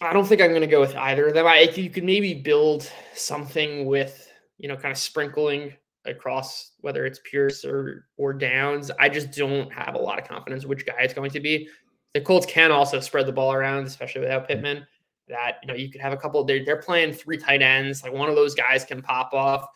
[0.03, 1.47] I don't think I'm going to go with either of them.
[1.47, 5.73] I you could maybe build something with you know kind of sprinkling
[6.07, 8.91] across whether it's Pierce or or Downs.
[8.99, 11.69] I just don't have a lot of confidence which guy it's going to be.
[12.15, 14.87] The Colts can also spread the ball around, especially without Pittman.
[15.29, 16.43] That you know you could have a couple.
[16.45, 18.03] They're they're playing three tight ends.
[18.03, 19.67] Like one of those guys can pop off.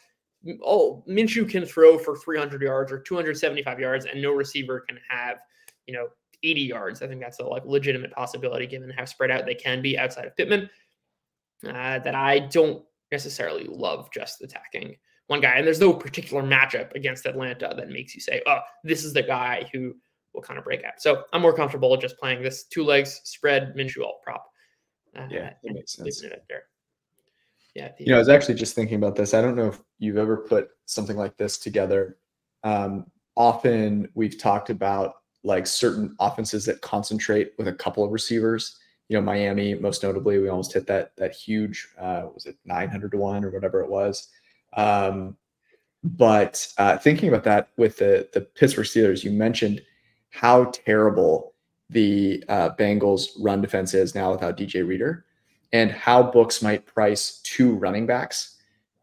[0.63, 5.39] Oh, Minshew can throw for 300 yards or 275 yards, and no receiver can have
[5.87, 6.09] you know
[6.43, 7.03] 80 yards.
[7.03, 10.27] I think that's a like legitimate possibility given how spread out they can be outside
[10.27, 10.69] of Pittman.
[11.65, 15.57] Uh, that I don't necessarily love just attacking one guy.
[15.57, 19.23] And there's no particular matchup against Atlanta that makes you say, oh, this is the
[19.23, 19.95] guy who
[20.33, 20.95] will kind of break out.
[20.99, 24.45] So I'm more comfortable just playing this two legs spread Minshew alt prop.
[25.17, 26.21] Uh, yeah, that makes sense.
[26.21, 26.65] there.
[27.75, 27.91] Yeah.
[27.97, 29.35] The, you know, I was actually just thinking about this.
[29.35, 32.19] I don't know if you've ever put something like this together.
[32.63, 33.07] Um,
[33.37, 38.79] often we've talked about like certain offenses that concentrate with a couple of receivers.
[39.09, 43.13] You know, Miami, most notably, we almost hit that that huge uh, was it 900
[43.13, 44.29] to one or whatever it was.
[44.77, 45.37] Um,
[46.03, 49.83] but uh, thinking about that with the the Pittsburgh Steelers, you mentioned
[50.31, 51.55] how terrible
[51.91, 55.25] the uh, Bengals run defense is now without DJ Reader,
[55.73, 58.57] and how books might price two running backs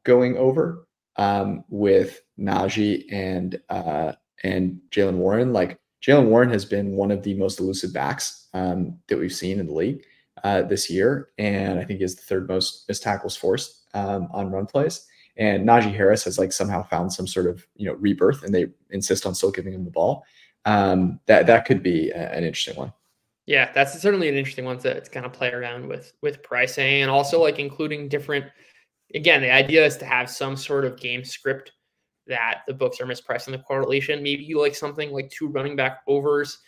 [0.04, 5.54] going over um, with Najee and uh, and Jaylen Warren.
[5.54, 9.60] Like Jaylen Warren has been one of the most elusive backs um, that we've seen
[9.60, 10.04] in the league.
[10.44, 14.52] uh, this year, and I think has the third most missed tackles forced um, on
[14.52, 15.06] run plays.
[15.38, 18.68] And Najee Harris has like somehow found some sort of you know rebirth, and they
[18.90, 20.24] insist on still giving him the ball.
[20.66, 22.94] Um, that that could be a, an interesting one.
[23.46, 27.02] Yeah, that's certainly an interesting one to, to kind of play around with with pricing,
[27.02, 28.46] and also like including different.
[29.14, 31.74] Again, the idea is to have some sort of game script
[32.28, 34.24] that the books are mispricing the correlation.
[34.24, 36.60] Maybe you like something like two running back overs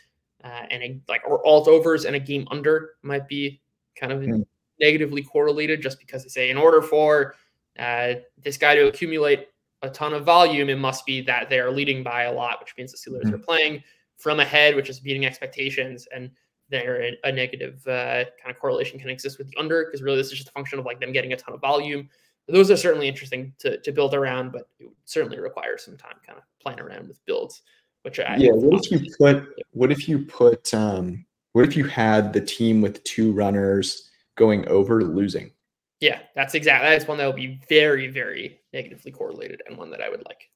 [0.43, 3.62] uh, and a, like or alt overs and a game under might be
[3.97, 4.45] kind of mm.
[4.80, 7.36] negatively correlated just because they say in order for
[7.79, 9.47] uh, this guy to accumulate
[9.81, 12.73] a ton of volume, it must be that they are leading by a lot, which
[12.77, 13.33] means the Steelers mm.
[13.33, 13.83] are playing
[14.17, 16.31] from ahead, which is beating expectations, and
[16.69, 20.17] there a, a negative uh, kind of correlation can exist with the under because really
[20.17, 22.09] this is just a function of like them getting a ton of volume.
[22.47, 26.15] Those are certainly interesting to, to build around, but it would certainly require some time
[26.25, 27.62] kind of playing around with builds.
[28.03, 31.86] Which I yeah, what if you put what if you put um what if you
[31.86, 35.51] had the team with two runners going over losing?
[35.99, 40.01] Yeah, that's exactly that's one that will be very, very negatively correlated and one that
[40.01, 40.49] I would like.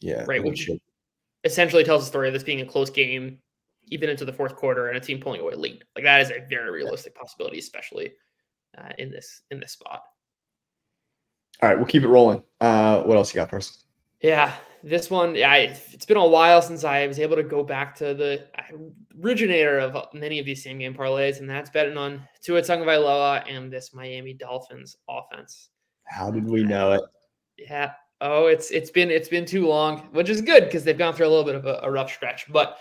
[0.00, 0.24] Yeah.
[0.26, 0.42] Right.
[0.42, 0.70] Which
[1.44, 3.38] essentially tells the story of this being a close game,
[3.88, 5.84] even into the fourth quarter, and a team pulling away lead.
[5.94, 8.12] Like that is a very realistic possibility, especially
[8.78, 10.02] uh, in this in this spot.
[11.62, 12.42] All right, we'll keep it rolling.
[12.60, 13.84] Uh, what else you got for us?
[14.20, 14.54] Yeah,
[14.86, 18.14] this one, I it's been a while since I was able to go back to
[18.14, 18.46] the
[19.20, 23.70] originator of many of these same game parlays, and that's betting on Tua Tagovailoa and
[23.70, 25.70] this Miami Dolphins offense.
[26.04, 27.02] How did we know it?
[27.58, 27.92] Yeah.
[28.20, 31.26] Oh, it's it's been it's been too long, which is good because they've gone through
[31.26, 32.50] a little bit of a, a rough stretch.
[32.52, 32.78] But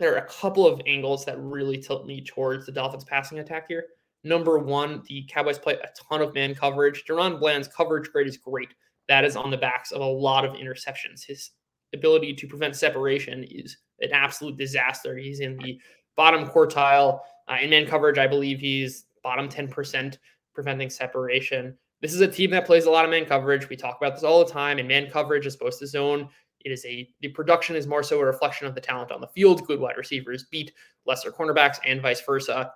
[0.00, 3.66] there are a couple of angles that really tilt me towards the Dolphins passing attack
[3.68, 3.86] here.
[4.24, 7.04] Number one, the Cowboys play a ton of man coverage.
[7.08, 8.70] DaRon Bland's coverage grade is great
[9.12, 11.22] that is on the backs of a lot of interceptions.
[11.22, 11.50] His
[11.92, 15.18] ability to prevent separation is an absolute disaster.
[15.18, 15.78] He's in the
[16.16, 18.16] bottom quartile uh, in man coverage.
[18.16, 20.16] I believe he's bottom 10%
[20.54, 21.76] preventing separation.
[22.00, 23.68] This is a team that plays a lot of man coverage.
[23.68, 24.78] We talk about this all the time.
[24.78, 26.30] And man coverage is supposed to zone.
[26.60, 29.28] It is a the production is more so a reflection of the talent on the
[29.28, 29.66] field.
[29.66, 30.72] Good wide receivers beat
[31.04, 32.72] lesser cornerbacks and vice versa.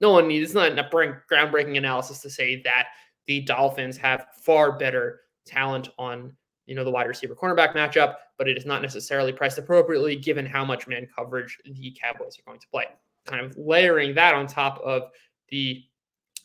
[0.00, 0.82] No one needs it's not a
[1.30, 2.88] groundbreaking analysis to say that
[3.28, 6.32] the Dolphins have far better talent on
[6.66, 10.44] you know the wide receiver cornerback matchup, but it is not necessarily priced appropriately given
[10.44, 12.84] how much man coverage the Cowboys are going to play.
[13.26, 15.10] Kind of layering that on top of
[15.48, 15.82] the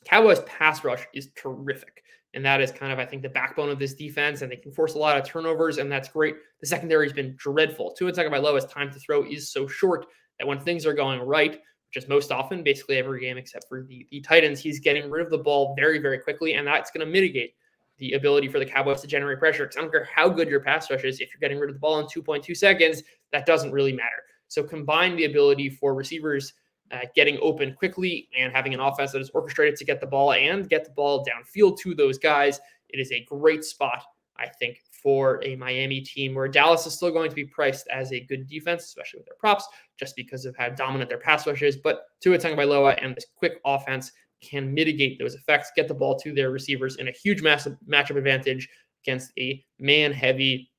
[0.06, 2.04] Cowboys pass rush is terrific.
[2.34, 4.42] And that is kind of, I think, the backbone of this defense.
[4.42, 6.36] And they can force a lot of turnovers, and that's great.
[6.62, 7.92] The secondary has been dreadful.
[7.92, 10.08] Tua Tagovailoa's time to throw is so short
[10.40, 13.84] that when things are going right, which is most often, basically every game except for
[13.84, 16.54] the, the Titans, he's getting rid of the ball very, very quickly.
[16.54, 17.54] And that's going to mitigate
[17.98, 19.66] the ability for the Cowboys to generate pressure.
[19.66, 21.76] Because I don't care how good your pass rush is, if you're getting rid of
[21.76, 24.24] the ball in 2.2 seconds, that doesn't really matter.
[24.48, 26.54] So combine the ability for receivers
[26.92, 30.34] uh, getting open quickly and having an offense that is orchestrated to get the ball
[30.34, 32.60] and get the ball downfield to those guys.
[32.90, 34.04] It is a great spot,
[34.38, 38.12] I think, for a Miami team where Dallas is still going to be priced as
[38.14, 41.62] a good defense, especially with their props, just because of how dominant their pass rush
[41.62, 41.78] is.
[41.78, 44.12] But Tua Tagovailoa and this quick offense
[44.44, 48.18] can mitigate those effects, get the ball to their receivers in a huge massive matchup
[48.18, 48.68] advantage
[49.04, 50.72] against a man heavy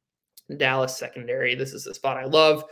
[0.57, 1.55] Dallas secondary.
[1.55, 2.65] This is a spot I love.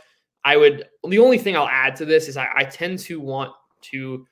[0.45, 3.51] I would, the only thing I'll add to this is I, I tend to want
[3.83, 4.25] to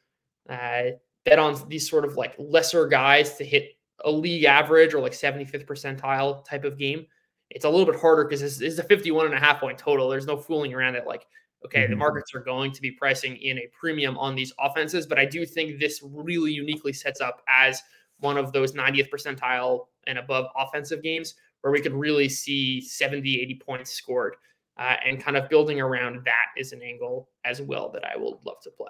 [0.49, 0.83] uh,
[1.25, 3.69] bet on these sort of like lesser guys to hit
[4.03, 7.05] a league average or like 75th percentile type of game.
[7.49, 10.09] It's a little bit harder because this, is a 51 and a half point total.
[10.09, 11.05] There's no fooling around it.
[11.05, 11.25] Like
[11.65, 11.91] Okay, mm-hmm.
[11.91, 15.25] the markets are going to be pricing in a premium on these offenses, but I
[15.25, 17.81] do think this really uniquely sets up as
[18.19, 23.41] one of those 90th percentile and above offensive games where we could really see 70,
[23.41, 24.35] 80 points scored.
[24.77, 28.41] Uh, and kind of building around that is an angle as well that I will
[28.45, 28.87] love to play.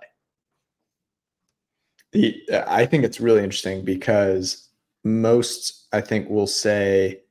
[2.13, 4.69] The I think it's really interesting because
[5.03, 7.21] most I think will say,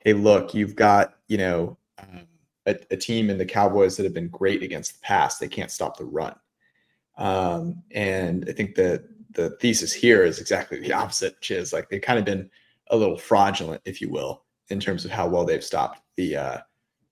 [0.00, 2.26] "Hey, look, you've got you know um,
[2.66, 5.38] a, a, team in the Cowboys that have been great against the pass.
[5.38, 6.34] They can't stop the run.
[7.18, 11.88] Um, and I think that the thesis here is exactly the opposite, which is like
[11.88, 12.50] they've kind of been
[12.88, 16.58] a little fraudulent, if you will, in terms of how well they've stopped the uh,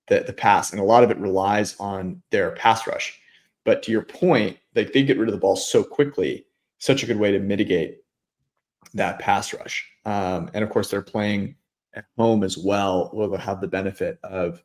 [0.08, 0.72] the, the pass.
[0.72, 3.18] And a lot of it relies on their pass rush.
[3.64, 6.46] But to your point, like they get rid of the ball so quickly,
[6.78, 7.98] such a good way to mitigate
[8.94, 9.88] that pass rush.
[10.04, 11.56] Um, and of course, they're playing
[11.94, 13.10] at home as well.
[13.12, 14.62] Will have the benefit of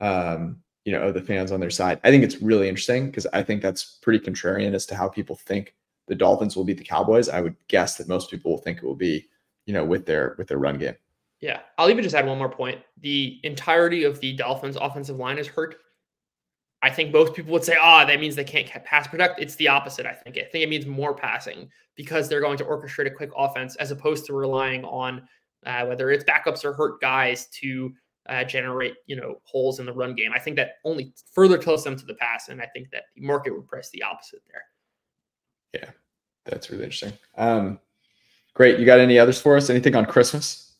[0.00, 2.00] um, you know, the fans on their side.
[2.04, 5.36] I think it's really interesting because I think that's pretty contrarian as to how people
[5.36, 5.74] think
[6.06, 7.28] the Dolphins will beat the Cowboys.
[7.28, 9.26] I would guess that most people will think it will be,
[9.66, 10.94] you know, with their with their run game.
[11.40, 12.80] Yeah, I'll even just add one more point.
[13.00, 15.76] The entirety of the Dolphins' offensive line is hurt.
[16.82, 19.56] I think most people would say, "Ah, oh, that means they can't pass protect." It's
[19.56, 20.06] the opposite.
[20.06, 20.38] I think.
[20.38, 23.90] I think it means more passing because they're going to orchestrate a quick offense as
[23.90, 25.28] opposed to relying on
[25.66, 27.92] uh, whether it's backups or hurt guys to
[28.28, 30.32] uh, generate you know holes in the run game.
[30.34, 33.22] I think that only further tilts them to the pass, and I think that the
[33.22, 35.82] market would press the opposite there.
[35.82, 35.90] Yeah,
[36.44, 37.12] that's really interesting.
[37.36, 37.78] Um,
[38.54, 38.78] great.
[38.78, 39.70] You got any others for us?
[39.70, 40.74] Anything on Christmas?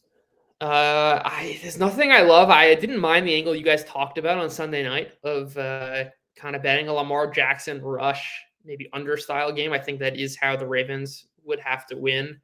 [0.60, 2.50] Uh, I there's nothing I love.
[2.50, 6.04] I didn't mind the angle you guys talked about on Sunday night of uh,
[6.36, 9.72] kind of betting a Lamar Jackson rush, maybe under style game.
[9.72, 12.40] I think that is how the Ravens would have to win.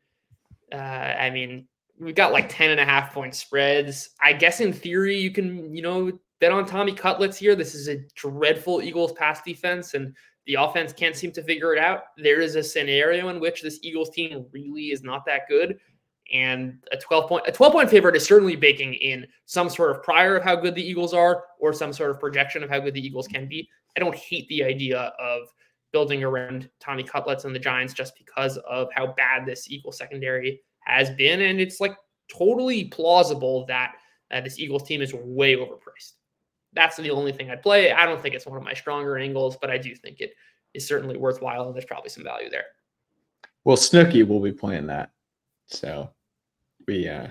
[0.72, 1.66] Uh, I mean,
[1.98, 4.10] we've got like 10 and a half point spreads.
[4.20, 7.54] I guess in theory, you can, you know, bet on Tommy Cutlets here.
[7.54, 10.14] This is a dreadful Eagles pass defense, and
[10.46, 12.04] the offense can't seem to figure it out.
[12.16, 15.78] There is a scenario in which this Eagles team really is not that good.
[16.32, 20.02] And a 12 point a 12 point favorite is certainly baking in some sort of
[20.02, 22.94] prior of how good the Eagles are or some sort of projection of how good
[22.94, 23.68] the Eagles can be.
[23.96, 25.42] I don't hate the idea of
[25.92, 30.60] building around Tommy Cutlets and the Giants just because of how bad this Eagles secondary
[30.84, 31.42] has been.
[31.42, 31.96] And it's like
[32.28, 33.94] totally plausible that
[34.30, 36.12] uh, this Eagles team is way overpriced.
[36.72, 37.92] That's the only thing I'd play.
[37.92, 40.34] I don't think it's one of my stronger angles, but I do think it
[40.74, 42.64] is certainly worthwhile and there's probably some value there.
[43.64, 45.10] Well, Snooky will be playing that.
[45.66, 46.10] So
[46.86, 47.28] we uh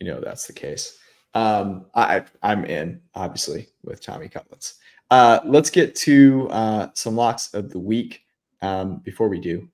[0.00, 0.98] you know that's the case.
[1.34, 4.74] Um I I'm in obviously with Tommy Cutlets.
[5.10, 8.22] Uh let's get to uh some locks of the week.
[8.60, 9.68] Um before we do,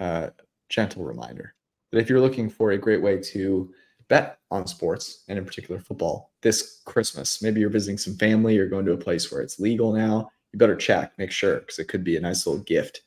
[0.00, 0.30] uh
[0.68, 1.54] gentle reminder
[1.94, 3.70] that if you're looking for a great way to
[4.08, 8.68] bet on sports and in particular football this Christmas, maybe you're visiting some family, you're
[8.68, 11.88] going to a place where it's legal now, you better check, make sure, because it
[11.88, 13.02] could be a nice little gift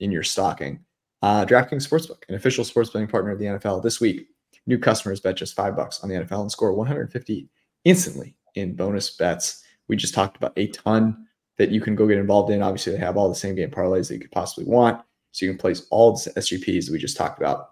[0.00, 0.80] in your stocking.
[1.20, 4.28] Uh, DraftKings Sportsbook, an official sports betting partner of the NFL, this week
[4.68, 7.48] New customers bet just five bucks on the NFL and score 150
[7.84, 9.64] instantly in bonus bets.
[9.88, 12.62] We just talked about a ton that you can go get involved in.
[12.62, 15.02] Obviously, they have all the same game parlays that you could possibly want.
[15.32, 17.70] So you can place all the SGPs that we just talked about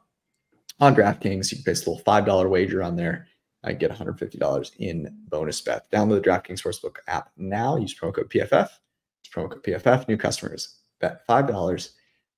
[0.80, 1.50] on DraftKings.
[1.50, 3.28] You can place a little $5 wager on there
[3.62, 5.90] and get $150 in bonus bet.
[5.90, 7.76] Download the DraftKings Sportsbook app now.
[7.76, 8.68] Use promo code PFF.
[8.68, 10.08] Use promo code PFF.
[10.08, 11.90] New customers bet $5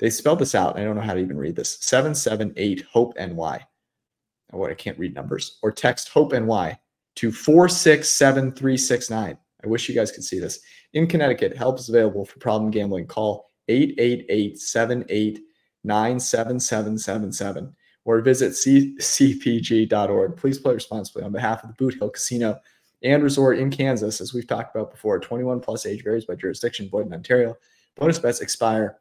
[0.00, 0.78] They spelled this out.
[0.78, 3.60] I don't know how to even read this 778 HOPE NY.
[4.52, 5.58] Oh, I can't read numbers.
[5.62, 6.78] Or text HOPE NY
[7.16, 9.38] to 467369.
[9.62, 10.60] I wish you guys could see this.
[10.94, 13.06] In Connecticut, help is available for problem gambling.
[13.06, 15.40] Call 888 78
[15.84, 20.36] 97777 or visit cpg.org.
[20.36, 22.58] Please play responsibly on behalf of the Boot Hill Casino
[23.02, 25.20] and Resort in Kansas, as we've talked about before.
[25.20, 27.54] 21 plus age varies by jurisdiction, void in Ontario.
[27.96, 28.96] Bonus bets expire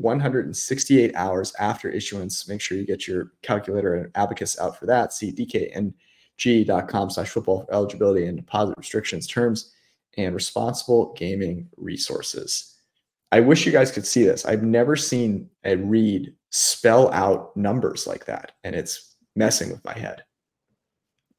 [0.00, 2.48] 168 hours after issuance.
[2.48, 5.12] Make sure you get your calculator and abacus out for that.
[5.12, 9.72] See dkng.com slash football for eligibility and deposit restrictions, terms,
[10.16, 12.76] and responsible gaming resources.
[13.32, 14.44] I wish you guys could see this.
[14.44, 19.96] I've never seen a read spell out numbers like that, and it's messing with my
[19.96, 20.24] head.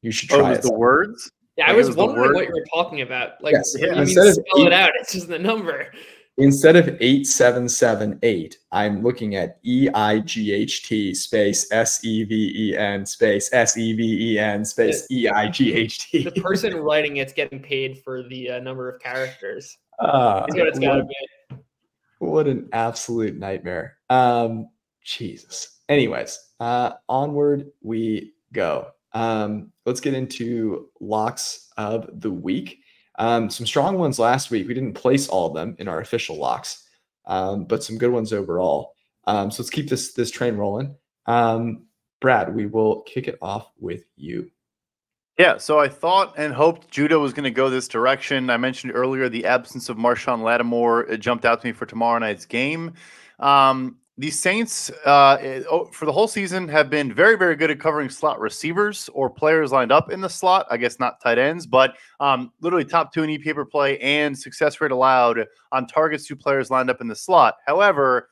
[0.00, 0.62] You should Oh, try it it.
[0.62, 1.30] the words?
[1.58, 3.32] Yeah, I Like, it was was wondering what you were talking about.
[3.42, 3.92] Like, Yes, what you yeah.
[3.92, 4.90] mean Instead of spell it out?
[5.00, 5.92] It's just the number.
[6.38, 12.52] Instead of 8778, I'm looking at E I G H T space S E V
[12.56, 16.24] E N space S E V E N space E I G H T.
[16.24, 19.76] The person writing it's getting paid for the uh, number of characters.
[20.00, 21.56] That's what it's got to what- be.
[22.18, 23.96] What an absolute nightmare.
[24.08, 24.68] Um,
[25.04, 25.80] Jesus.
[25.88, 28.86] Anyways, uh, onward we go.
[29.12, 32.78] Um, let's get into locks of the week.
[33.18, 34.66] Um, some strong ones last week.
[34.66, 36.86] We didn't place all of them in our official locks,
[37.26, 38.94] um, but some good ones overall.
[39.26, 40.96] Um, so let's keep this this train rolling.
[41.26, 41.86] Um,
[42.20, 44.50] Brad, we will kick it off with you.
[45.38, 48.50] Yeah, so I thought and hoped Judah was going to go this direction.
[48.50, 51.04] I mentioned earlier the absence of Marshon Lattimore.
[51.04, 52.92] It jumped out to me for tomorrow night's game.
[53.38, 57.70] Um, the Saints, uh, eh, oh, for the whole season, have been very, very good
[57.70, 60.66] at covering slot receivers or players lined up in the slot.
[60.70, 64.38] I guess not tight ends, but um, literally top two in EPA per play and
[64.38, 67.54] success rate allowed on targets to players lined up in the slot.
[67.66, 68.28] However,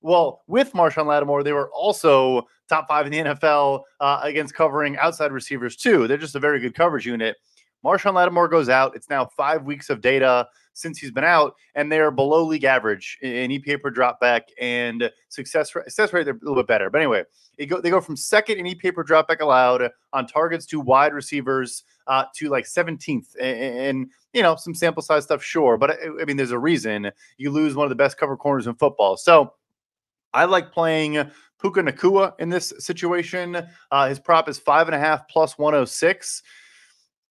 [0.00, 4.96] well, with Marshon Lattimore, they were also top five in the NFL uh, against covering
[4.96, 6.06] outside receivers too.
[6.06, 7.36] They're just a very good coverage unit.
[7.84, 8.96] Marshon Lattimore goes out.
[8.96, 10.48] It's now five weeks of data
[10.78, 15.74] since he's been out, and they're below league average in EPA per dropback and success
[15.74, 15.84] rate.
[15.86, 17.24] Success rate they're a little bit better, but anyway,
[17.58, 21.12] they go they go from second in EPA per dropback allowed on targets to wide
[21.12, 25.90] receivers uh, to like 17th, and, and, you know some sample size stuff, sure, but
[25.90, 28.74] I, I mean there's a reason you lose one of the best cover corners in
[28.74, 29.54] football, so.
[30.34, 31.14] I like playing
[31.58, 33.66] Puka Nacua in this situation.
[33.90, 36.42] Uh, his prop is five and a half plus 106.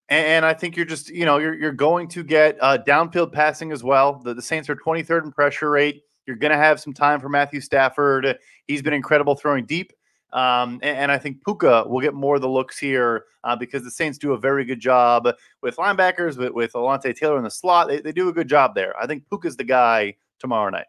[0.08, 3.72] And I think you're just, you know, you're, you're going to get uh, downfield passing
[3.72, 4.14] as well.
[4.24, 6.02] The, the Saints are 23rd in pressure rate.
[6.26, 8.38] You're going to have some time for Matthew Stafford.
[8.66, 9.92] He's been incredible throwing deep.
[10.32, 13.82] Um, and, and, I think Puka will get more of the looks here uh, because
[13.82, 15.26] the Saints do a very good job
[15.62, 17.88] with linebackers, with, with Alontae Taylor in the slot.
[17.88, 18.94] They, they do a good job there.
[19.00, 20.84] I think Puka's the guy tomorrow night.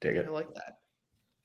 [0.00, 0.26] Dig it.
[0.26, 0.78] I like that.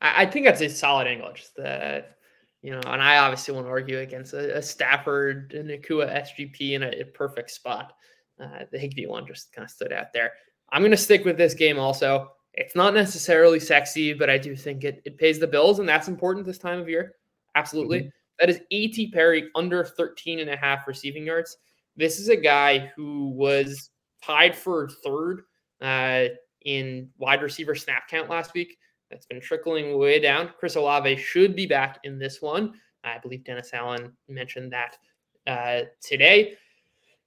[0.02, 1.32] I, I think that's a solid angle.
[1.34, 2.18] Just that
[2.64, 6.84] you know, and I obviously won't argue against a, a Stafford and Nacua SGP in
[6.84, 7.94] a, a perfect spot.
[8.42, 10.32] Uh, the Higbee one just kind of stood out there.
[10.72, 12.32] I'm going to stick with this game also.
[12.54, 16.08] It's not necessarily sexy, but I do think it, it pays the bills, and that's
[16.08, 17.16] important this time of year.
[17.56, 18.00] Absolutely.
[18.00, 18.10] Mm-hmm.
[18.40, 19.12] That is A.T.
[19.12, 21.58] Perry under 13 and a half receiving yards.
[21.98, 23.90] This is a guy who was
[24.24, 25.42] tied for third
[25.82, 26.34] uh,
[26.66, 28.78] in wide receiver snap count last week.
[29.14, 30.50] That's been trickling way down.
[30.58, 32.74] Chris Olave should be back in this one.
[33.04, 34.98] I believe Dennis Allen mentioned that
[35.46, 36.56] uh, today.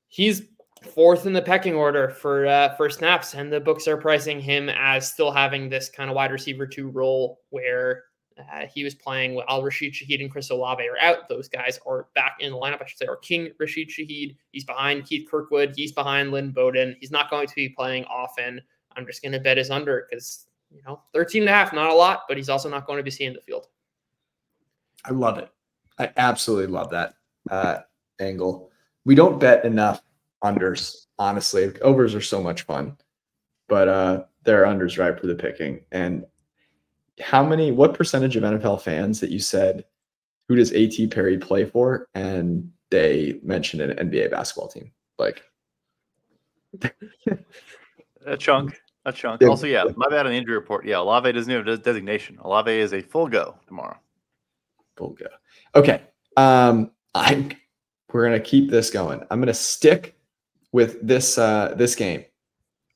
[0.09, 0.43] He's
[0.83, 4.69] fourth in the pecking order for uh, for snaps, and the books are pricing him
[4.69, 8.05] as still having this kind of wide receiver two role where
[8.37, 11.29] uh, he was playing with Al Rashid Shaheed and Chris Olave are out.
[11.29, 14.35] Those guys are back in the lineup, I should say, or King Rashid Shaheed.
[14.51, 15.75] He's behind Keith Kirkwood.
[15.77, 16.97] He's behind Lynn Bowden.
[16.99, 18.61] He's not going to be playing often.
[18.97, 20.47] I'm just going to bet his under because,
[20.77, 23.03] you know, 13 and a half, not a lot, but he's also not going to
[23.03, 23.69] be seeing the field.
[25.05, 25.51] I love it.
[25.99, 27.15] I absolutely love that
[27.51, 27.79] uh,
[28.21, 28.71] angle.
[29.05, 30.03] We don't bet enough
[30.45, 31.79] unders, honestly.
[31.81, 32.97] Overs are so much fun,
[33.69, 35.81] but uh, they're unders right for the picking.
[35.93, 36.27] And
[37.21, 39.85] how many, what percentage of NFL fans that you said,
[40.49, 42.09] who does AT Perry play for?
[42.15, 44.91] And they mentioned an NBA basketball team.
[45.19, 45.43] Like,
[48.27, 48.79] a chunk.
[49.13, 49.41] Chunk.
[49.41, 49.49] Yeah.
[49.49, 50.85] Also, yeah, my bad on the injury report.
[50.85, 52.39] Yeah, Olave doesn't have a designation.
[52.43, 53.97] Olave is a full go tomorrow.
[54.97, 55.27] Full go.
[55.75, 56.03] Okay.
[56.37, 57.51] Um, I'm
[58.13, 59.23] we're gonna keep this going.
[59.31, 60.19] I'm gonna stick
[60.73, 62.25] with this uh this game.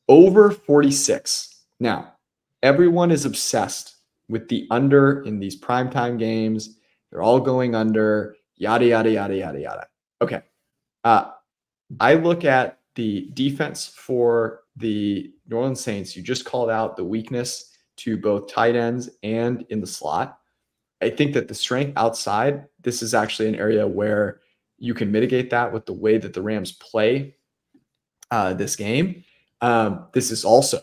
[0.09, 1.65] Over 46.
[1.79, 2.15] Now,
[2.63, 3.97] everyone is obsessed
[4.29, 6.79] with the under in these primetime games.
[7.11, 9.87] They're all going under, yada yada yada yada yada.
[10.21, 10.43] Okay.
[11.05, 11.33] Uh
[11.99, 17.05] I look at the defense for the New Orleans Saints, you just called out the
[17.05, 20.39] weakness to both tight ends and in the slot.
[21.03, 24.41] I think that the strength outside, this is actually an area where
[24.79, 27.37] you can mitigate that with the way that the Rams play
[28.31, 29.25] uh, this game.
[29.61, 30.81] Um, this is also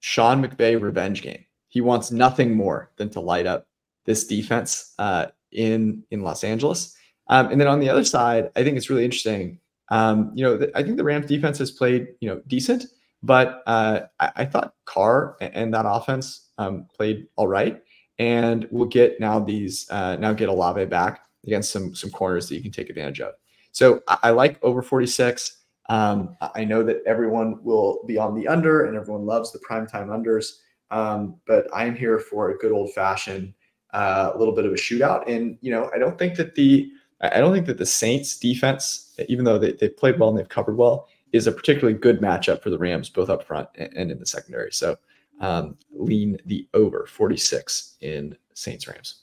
[0.00, 1.44] Sean McVay revenge game.
[1.68, 3.66] He wants nothing more than to light up
[4.04, 6.96] this defense uh, in in Los Angeles.
[7.28, 9.58] Um, and then on the other side, I think it's really interesting.
[9.90, 12.86] Um, you know, th- I think the Rams defense has played you know decent.
[13.22, 17.82] But uh, I, I, thought Carr and that offense um, played all right,
[18.18, 22.56] and we'll get now these uh, now get Olave back against some some corners that
[22.56, 23.34] you can take advantage of.
[23.72, 25.64] So I, I like over 46.
[25.88, 30.08] Um, I know that everyone will be on the under, and everyone loves the primetime
[30.08, 30.52] unders.
[30.90, 33.54] Um, but I am here for a good old fashioned,
[33.92, 35.28] uh, a little bit of a shootout.
[35.28, 36.90] And you know, I don't think that the
[37.20, 40.48] I don't think that the Saints defense, even though they, they've played well and they've
[40.48, 44.18] covered well, is a particularly good matchup for the Rams, both up front and in
[44.18, 44.72] the secondary.
[44.72, 44.96] So
[45.40, 49.22] um, lean the over 46 in Saints Rams.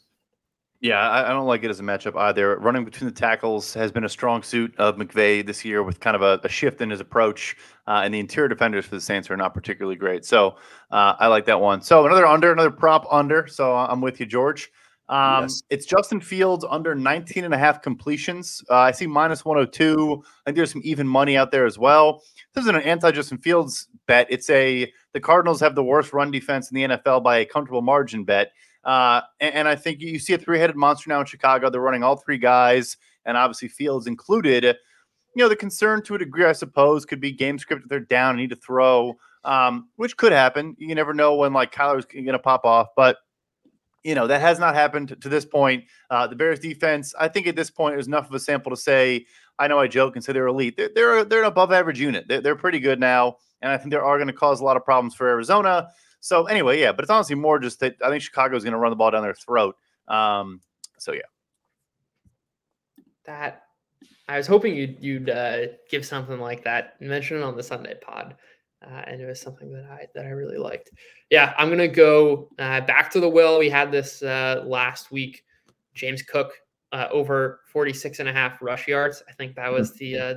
[0.80, 2.58] Yeah, I, don't like it as a matchup either.
[2.58, 6.14] Running between the tackles has been a strong suit of McVay this year with kind
[6.14, 7.56] of a, a shift in his approach.
[7.88, 10.26] Uh, and the interior defenders for the Saints are not particularly great.
[10.26, 10.58] So
[10.92, 11.82] uh, I like that one.
[11.82, 13.48] So another under, another prop under.
[13.48, 14.74] So I'm with you, George.
[15.10, 15.64] Um, yes.
[15.70, 18.64] It's Justin Fields under 19 and a half completions.
[18.70, 20.24] Uh, I see minus 102.
[20.24, 22.22] I think there's some even money out there as well.
[22.54, 24.28] This isn't an anti Justin Fields bet.
[24.30, 27.82] It's a the Cardinals have the worst run defense in the NFL by a comfortable
[27.82, 28.52] margin bet.
[28.84, 31.70] Uh, and, and, I think you see a three headed monster now in Chicago.
[31.70, 34.66] They're running all three guys, and obviously Fields included.
[34.66, 38.02] You know, the concern to a degree, I suppose, could be game script if they're
[38.02, 40.76] down and need to throw, um, which could happen.
[40.78, 43.18] You never know when like Kyler's going to pop off, but
[44.04, 45.86] you know that has not happened to this point.
[46.10, 48.78] Uh, the Bears defense, I think at this point is enough of a sample to
[48.78, 49.26] say.
[49.60, 50.78] I know I joke and say they're elite.
[50.78, 52.28] They're they're, they're an above average unit.
[52.28, 54.78] They're, they're pretty good now, and I think they are going to cause a lot
[54.78, 55.90] of problems for Arizona.
[56.20, 58.80] So anyway, yeah, but it's honestly more just that I think Chicago is going to
[58.80, 59.76] run the ball down their throat.
[60.08, 60.62] Um,
[60.98, 61.22] so yeah,
[63.26, 63.64] that
[64.28, 67.00] I was hoping you'd you'd uh, give something like that.
[67.02, 68.36] Mention it on the Sunday pod,
[68.84, 70.92] uh, and it was something that I that I really liked.
[71.30, 73.60] Yeah, I'm gonna go uh, back to the will.
[73.60, 75.44] We had this uh, last week.
[75.94, 76.54] James Cook
[76.92, 79.24] uh, over 46 and a half rush yards.
[79.30, 80.34] I think that was the uh,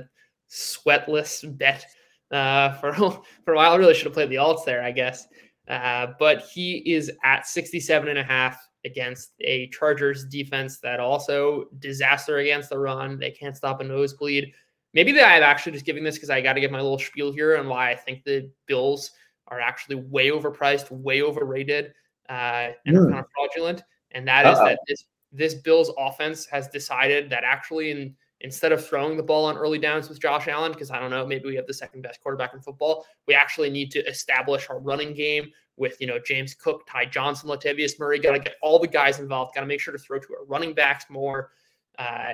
[0.49, 1.85] sweatless bet
[2.29, 2.93] for
[3.45, 3.73] for a while.
[3.73, 5.27] I really should have played the alts there, I guess.
[5.67, 12.37] but he is at 67 and a half against a Chargers defense that also disaster
[12.37, 13.19] against the run.
[13.19, 14.53] They can't stop a nosebleed.
[14.97, 17.31] Maybe that I'm actually just giving this because I got to give my little spiel
[17.31, 19.11] here on why I think the Bills
[19.47, 21.93] are actually way overpriced, way overrated,
[22.29, 23.11] uh, and mm.
[23.11, 23.83] kind of fraudulent.
[24.09, 24.65] And that is Uh-oh.
[24.65, 29.45] that this this Bills offense has decided that actually in instead of throwing the ball
[29.45, 32.01] on early downs with Josh Allen, because I don't know, maybe we have the second
[32.01, 36.17] best quarterback in football, we actually need to establish our running game with you know
[36.17, 38.17] James Cook, Ty Johnson, Latavius Murray.
[38.17, 39.53] Got to get all the guys involved.
[39.53, 41.51] Got to make sure to throw to our running backs more.
[41.99, 42.33] Uh,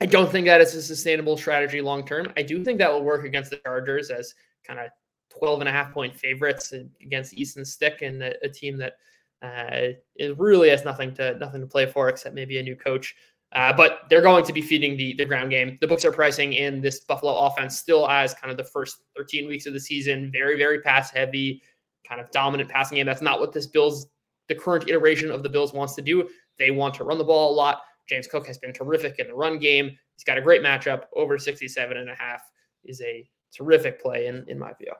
[0.00, 2.32] I don't think that is a sustainable strategy long term.
[2.36, 4.34] I do think that will work against the Chargers as
[4.66, 4.90] kind of
[5.38, 6.72] 12 and a half point favorites
[7.02, 8.94] against Easton Stick and a, a team that
[9.42, 13.14] uh, it really has nothing to nothing to play for except maybe a new coach.
[13.52, 15.76] Uh, but they're going to be feeding the the ground game.
[15.80, 19.48] The books are pricing in this Buffalo offense still as kind of the first 13
[19.48, 21.62] weeks of the season, very very pass heavy
[22.10, 23.06] kind of dominant passing game.
[23.06, 24.08] That's not what this Bills,
[24.48, 26.28] the current iteration of the Bills wants to do.
[26.58, 27.82] They want to run the ball a lot.
[28.10, 29.96] James Cook has been terrific in the run game.
[30.16, 31.04] He's got a great matchup.
[31.14, 32.42] Over 67 and a half
[32.84, 34.92] is a terrific play in, in my view.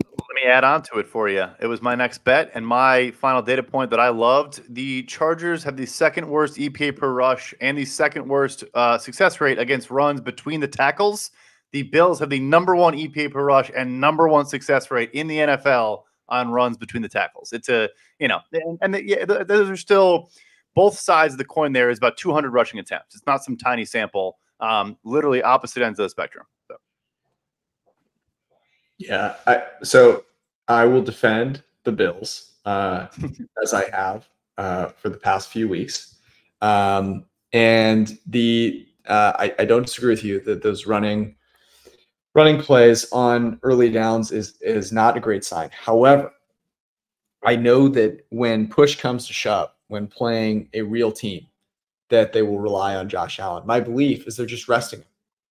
[0.00, 1.46] Let me add on to it for you.
[1.60, 4.62] It was my next bet and my final data point that I loved.
[4.72, 9.40] The Chargers have the second worst EPA per rush and the second worst uh, success
[9.40, 11.32] rate against runs between the tackles.
[11.72, 15.26] The Bills have the number one EPA per rush and number one success rate in
[15.26, 17.52] the NFL on runs between the tackles.
[17.52, 17.88] It's a
[18.20, 20.30] you know, and, and the, yeah, those are still
[20.78, 21.72] both sides of the coin.
[21.72, 23.16] There is about 200 rushing attempts.
[23.16, 24.38] It's not some tiny sample.
[24.60, 26.46] Um, literally opposite ends of the spectrum.
[26.68, 26.76] So.
[28.96, 30.24] Yeah, I, so
[30.68, 33.08] I will defend the Bills uh,
[33.62, 36.14] as I have uh, for the past few weeks,
[36.60, 41.34] um, and the uh, I, I don't disagree with you that those running
[42.36, 45.70] running plays on early downs is is not a great sign.
[45.72, 46.32] However,
[47.44, 51.46] I know that when push comes to shove, when playing a real team,
[52.10, 53.66] that they will rely on Josh Allen.
[53.66, 55.08] My belief is they're just resting him.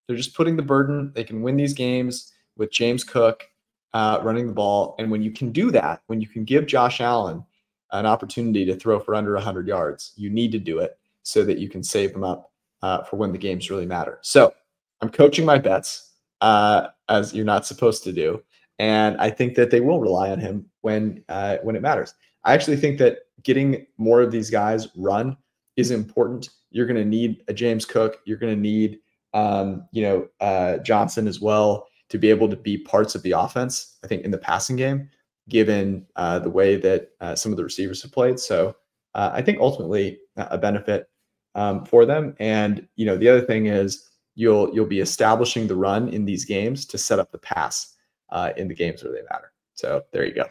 [0.06, 1.12] They're just putting the burden.
[1.14, 3.48] They can win these games with James Cook
[3.92, 4.94] uh, running the ball.
[4.98, 7.44] And when you can do that, when you can give Josh Allen
[7.92, 11.58] an opportunity to throw for under 100 yards, you need to do it so that
[11.58, 14.18] you can save them up uh, for when the games really matter.
[14.22, 14.54] So
[15.00, 18.42] I'm coaching my bets uh, as you're not supposed to do.
[18.78, 22.14] And I think that they will rely on him when uh, when it matters.
[22.44, 25.36] I actually think that getting more of these guys run
[25.76, 26.50] is important.
[26.70, 28.18] You're going to need a James Cook.
[28.24, 28.98] You're going to need
[29.34, 33.32] um, you know uh, Johnson as well to be able to be parts of the
[33.32, 33.98] offense.
[34.04, 35.08] I think in the passing game,
[35.48, 38.38] given uh, the way that uh, some of the receivers have played.
[38.38, 38.76] So
[39.14, 41.08] uh, I think ultimately a benefit
[41.54, 42.34] um, for them.
[42.38, 46.44] And you know the other thing is you'll you'll be establishing the run in these
[46.44, 47.94] games to set up the pass
[48.30, 49.52] uh, in the games where they matter.
[49.74, 50.44] So there you go.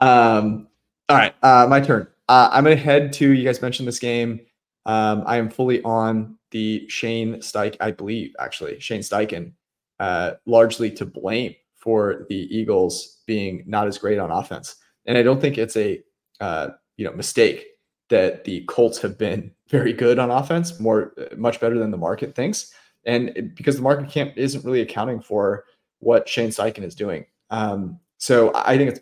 [0.00, 0.68] Um,
[1.10, 2.06] all right, uh, my turn.
[2.28, 3.32] Uh, I'm going to head to.
[3.32, 4.40] You guys mentioned this game.
[4.86, 7.76] Um, I am fully on the Shane Steichen.
[7.80, 9.52] I believe actually Shane Steichen,
[9.98, 15.24] uh, largely to blame for the Eagles being not as great on offense, and I
[15.24, 16.00] don't think it's a
[16.38, 17.66] uh, you know mistake
[18.08, 22.36] that the Colts have been very good on offense, more much better than the market
[22.36, 22.72] thinks,
[23.04, 25.64] and because the market can't isn't really accounting for
[25.98, 27.26] what Shane Steichen is doing.
[27.50, 29.00] Um, so I think it's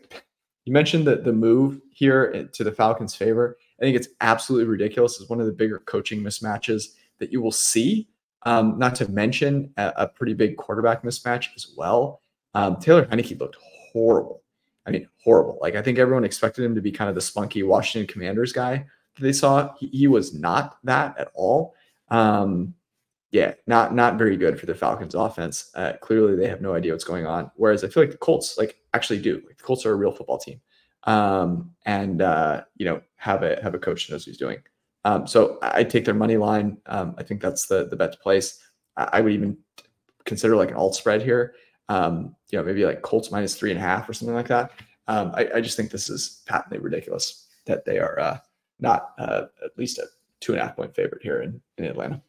[0.68, 3.56] you mentioned that the move here to the Falcons' favor.
[3.80, 5.18] I think it's absolutely ridiculous.
[5.18, 6.88] It's one of the bigger coaching mismatches
[7.20, 8.06] that you will see.
[8.42, 12.20] Um, not to mention a, a, pretty big quarterback mismatch as well.
[12.52, 13.56] Um, Taylor Heinicke looked
[13.90, 14.42] horrible.
[14.86, 15.58] I mean, horrible.
[15.62, 18.84] Like I think everyone expected him to be kind of the spunky Washington Commanders guy
[19.14, 19.72] that they saw.
[19.78, 21.74] He, he was not that at all.
[22.10, 22.74] Um,
[23.30, 25.70] yeah, not not very good for the Falcons offense.
[25.74, 27.50] Uh, clearly, they have no idea what's going on.
[27.56, 29.42] Whereas I feel like the Colts like actually do.
[29.46, 30.60] Like the Colts are a real football team,
[31.04, 34.58] um, and uh, you know have a have a coach who knows what he's doing.
[35.04, 36.78] Um, so I take their money line.
[36.86, 38.58] Um, I think that's the the best place.
[38.96, 39.58] I, I would even
[40.24, 41.54] consider like an alt spread here.
[41.90, 44.72] Um, you know, maybe like Colts minus three and a half or something like that.
[45.06, 48.38] Um, I, I, just think this is patently ridiculous that they are uh,
[48.78, 50.06] not uh, at least a
[50.40, 52.22] two and a half point favorite here in, in Atlanta.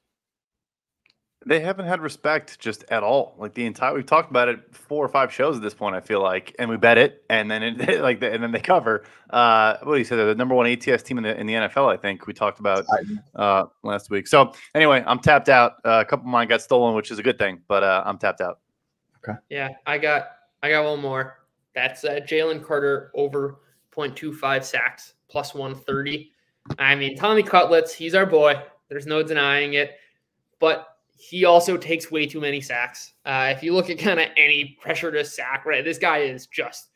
[1.45, 3.35] They haven't had respect just at all.
[3.37, 5.95] Like the entire, we've talked about it four or five shows at this point.
[5.95, 8.59] I feel like, and we bet it, and then it, like, the, and then they
[8.59, 9.05] cover.
[9.29, 10.17] Uh, what do you say?
[10.17, 11.91] The number one ATS team in the in the NFL.
[11.91, 12.85] I think we talked about
[13.35, 14.27] uh, last week.
[14.27, 15.75] So anyway, I'm tapped out.
[15.85, 18.17] Uh, a couple of mine got stolen, which is a good thing, but uh, I'm
[18.17, 18.59] tapped out.
[19.23, 19.37] Okay.
[19.49, 20.31] Yeah, I got
[20.61, 21.39] I got one more.
[21.73, 23.59] That's uh, Jalen Carter over
[23.95, 26.31] 0.25 sacks plus 130.
[26.77, 28.61] I mean, Tommy Cutlets, he's our boy.
[28.89, 29.95] There's no denying it.
[30.59, 30.87] But
[31.19, 33.11] he also takes way too many sacks.
[33.25, 36.47] Uh, if you look at kind of any pressure to sack, right, this guy is
[36.47, 36.91] just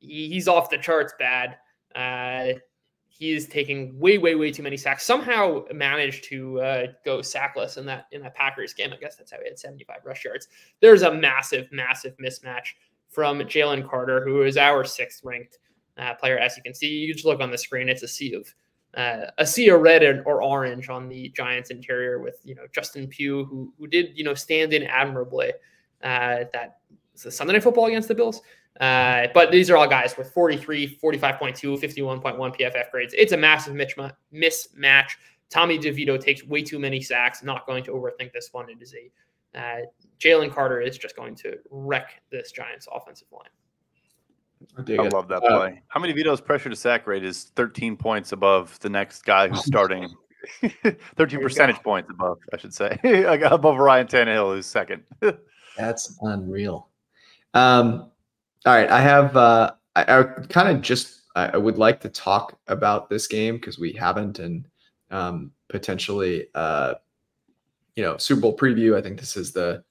[0.00, 1.56] he, he's off the charts bad.
[1.94, 2.58] Uh,
[3.06, 5.04] he is taking way, way, way too many sacks.
[5.04, 8.92] Somehow managed to uh, go sackless in that in that Packers game.
[8.92, 10.48] I guess that's how he had 75 rush yards.
[10.80, 12.74] There's a massive, massive mismatch
[13.08, 15.58] from Jalen Carter, who is our sixth ranked
[15.96, 16.38] uh, player.
[16.38, 18.52] As you can see, you just look on the screen; it's a sea of
[18.96, 23.06] uh, a sea of red or orange on the Giants interior with you know Justin
[23.08, 25.52] Pugh, who who did you know stand in admirably.
[26.02, 26.78] Uh, that
[27.14, 28.42] Sunday Night Football against the Bills.
[28.80, 33.14] Uh, but these are all guys with 43, 45.2, 51.1 PFF grades.
[33.16, 35.10] It's a massive mismatch.
[35.48, 37.42] Tommy DeVito takes way too many sacks.
[37.42, 38.68] Not going to overthink this one.
[38.68, 39.86] It is a uh,
[40.18, 43.48] Jalen Carter is just going to wreck this Giants offensive line.
[44.76, 45.82] I, I love that uh, play.
[45.88, 49.64] How many Vito's pressure to sack rate is 13 points above the next guy who's
[49.66, 50.08] starting?
[51.16, 51.82] 13 percentage go.
[51.82, 52.98] points above, I should say.
[53.44, 55.02] Above Ryan Tannehill, who's second.
[55.76, 56.88] That's unreal.
[57.54, 58.10] Um,
[58.66, 59.36] all right, I have.
[59.36, 61.22] Uh, I, I kind of just.
[61.36, 64.66] I, I, would like to talk about this game because we haven't, and
[65.10, 66.94] um, potentially, uh,
[67.96, 68.96] you know, Super Bowl preview.
[68.96, 69.82] I think this is the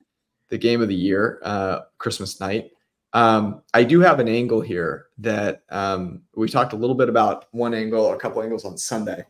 [0.49, 2.71] the game of the year, uh, Christmas night.
[3.13, 7.45] Um, I do have an angle here that um, we talked a little bit about
[7.51, 9.23] one angle, a couple angles on Sunday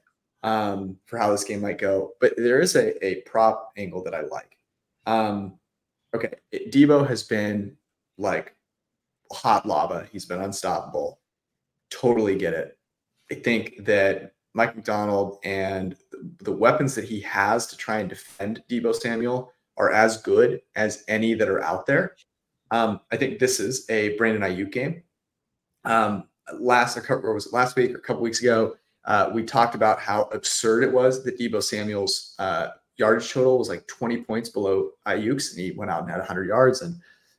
[0.43, 4.15] um, for how this game might go, but there is a, a prop angle that
[4.15, 4.57] I like.
[5.05, 5.59] Um,
[6.13, 7.75] okay, Deebo has been
[8.17, 8.55] like
[9.31, 10.07] hot lava.
[10.11, 11.19] He's been unstoppable.
[11.89, 12.77] Totally get it.
[13.31, 18.09] I think that Mike Macdonald and the, the weapons that he has to try and
[18.09, 22.15] defend Deebo Samuel are as good as any that are out there.
[22.73, 25.03] Um, I think this is a Brandon Aiyuk game.
[25.85, 26.23] Um,
[26.59, 28.75] last, or was it last week or a couple weeks ago?
[29.05, 33.69] Uh, we talked about how absurd it was that Deebo Samuel's uh, yardage total was
[33.69, 36.95] like 20 points below Aiyuk's, and he went out and had 100 yards and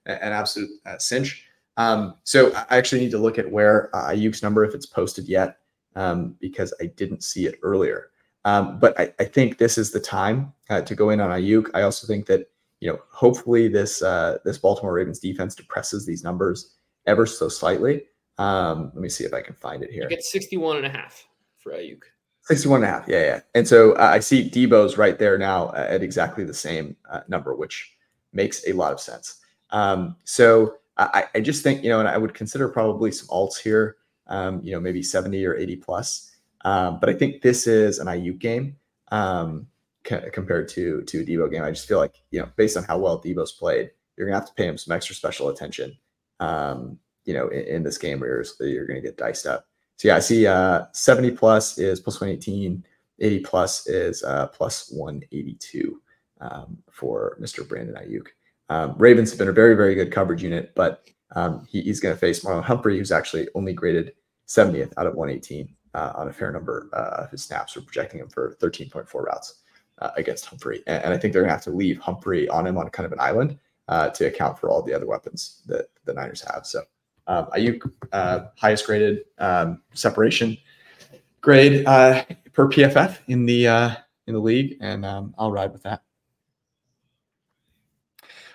[0.06, 1.44] an absolute uh, cinch.
[1.78, 5.26] Um, so I actually need to look at where uh, Aiyuk's number, if it's posted
[5.26, 5.58] yet,
[5.96, 8.10] um, because I didn't see it earlier.
[8.44, 11.70] Um, but I, I, think this is the time uh, to go in on Aiyuk.
[11.72, 12.50] I also think that
[12.84, 16.76] you know, hopefully this uh, this Baltimore Ravens defense depresses these numbers
[17.06, 18.04] ever so slightly.
[18.36, 20.02] Um, let me see if I can find it here.
[20.02, 21.26] You get 61 and a half
[21.56, 22.02] for Aiyuk.
[22.42, 23.08] 61 and a half.
[23.08, 23.40] Yeah, yeah.
[23.54, 27.54] And so uh, I see Deebo's right there now at exactly the same uh, number,
[27.56, 27.96] which
[28.34, 29.38] makes a lot of sense.
[29.70, 33.56] Um, so I, I, just think, you know, and I would consider probably some alts
[33.56, 36.30] here, um, you know, maybe 70 or 80 plus.
[36.66, 38.76] Um, but I think this is an Aiyuk game.
[39.10, 39.68] Um,
[40.04, 41.62] compared to to a Deebo game.
[41.62, 44.48] I just feel like you know, based on how well Deebo's played, you're gonna have
[44.48, 45.96] to pay him some extra special attention.
[46.40, 49.66] Um, you know, in, in this game where you're, you're gonna get diced up.
[49.96, 52.84] So yeah, I see uh, 70 plus is plus 118,
[53.20, 56.00] 80 plus is uh, plus 182
[56.40, 57.66] um, for Mr.
[57.66, 58.26] Brandon Aiyuk.
[58.70, 62.14] Um, Ravens have been a very, very good coverage unit, but um, he, he's going
[62.14, 64.14] to face Marlon Humphrey, who's actually only graded
[64.48, 67.76] 70th out of 118 uh, on a fair number of his snaps.
[67.76, 69.62] We're projecting him for 13.4 routes
[70.04, 70.82] uh, against Humphrey.
[70.86, 73.06] And, and, I think they're going to have to leave Humphrey on him on kind
[73.06, 76.66] of an island uh, to account for all the other weapons that the Niners have.
[76.66, 76.82] So
[77.26, 80.58] um, Aiyuk, uh, highest graded um, separation
[81.40, 83.94] grade uh, per PFF in the uh,
[84.26, 86.02] in the league, and um, I'll ride with that.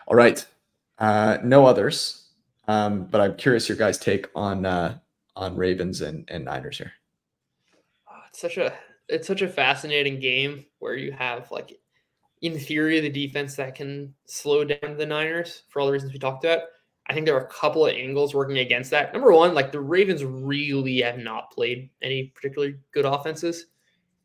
[0.07, 0.45] All right,
[0.99, 2.27] no others,
[2.67, 6.91] um, but I'm curious your guys' take on on Ravens and, and Niners here.
[8.09, 8.73] Oh, it's such a
[9.09, 11.79] it's such a fascinating game where you have like
[12.41, 16.19] in theory the defense that can slow down the Niners for all the reasons we
[16.19, 16.63] talked about.
[17.07, 19.11] I think there are a couple of angles working against that.
[19.13, 23.65] Number one, like the Ravens really have not played any particularly good offenses,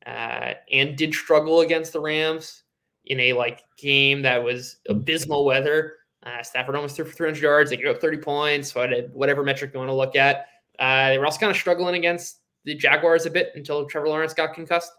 [0.07, 2.65] uh, and did struggle against the Rams
[3.07, 5.95] in a like game that was abysmal weather.
[6.23, 7.71] Uh, Stafford almost threw for 300 yards.
[7.71, 8.73] They gave up 30 points.
[8.73, 10.47] So whatever metric you want to look at.
[10.79, 14.35] Uh, they were also kind of struggling against the Jaguars a bit until Trevor Lawrence
[14.35, 14.93] got concussed.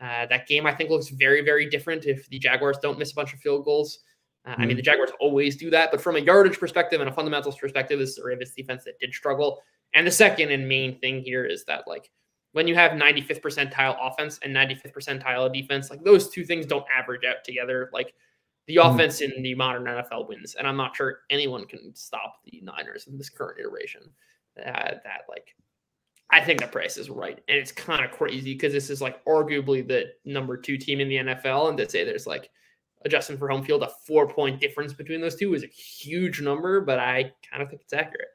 [0.00, 3.14] Uh, that game, I think, looks very, very different if the Jaguars don't miss a
[3.14, 4.00] bunch of field goals.
[4.46, 4.62] Uh, mm-hmm.
[4.62, 4.92] I mean, the mm-hmm.
[4.92, 8.18] Jaguars always do that, but from a yardage perspective and a fundamentals perspective, this is
[8.18, 9.60] a Ravens defense that did struggle.
[9.92, 12.10] And the second and main thing here is that, like,
[12.52, 16.84] when you have 95th percentile offense and 95th percentile defense, like those two things don't
[16.94, 17.90] average out together.
[17.92, 18.14] Like
[18.66, 18.92] the mm.
[18.92, 23.06] offense in the modern NFL wins, and I'm not sure anyone can stop the Niners
[23.06, 24.02] in this current iteration.
[24.58, 25.54] Uh, that like,
[26.32, 29.24] I think the price is right, and it's kind of crazy because this is like
[29.24, 32.50] arguably the number two team in the NFL, and to say there's like
[33.04, 36.80] adjusting for home field, a four point difference between those two is a huge number,
[36.80, 38.28] but I kind of think it's accurate.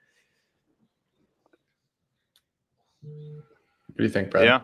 [3.01, 4.45] What do you think, Brad?
[4.45, 4.61] Yeah.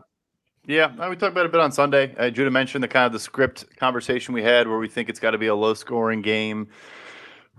[0.67, 2.15] Yeah, we talked about it a bit on Sunday.
[2.17, 5.19] Uh, Judah mentioned the kind of the script conversation we had where we think it's
[5.19, 6.67] got to be a low scoring game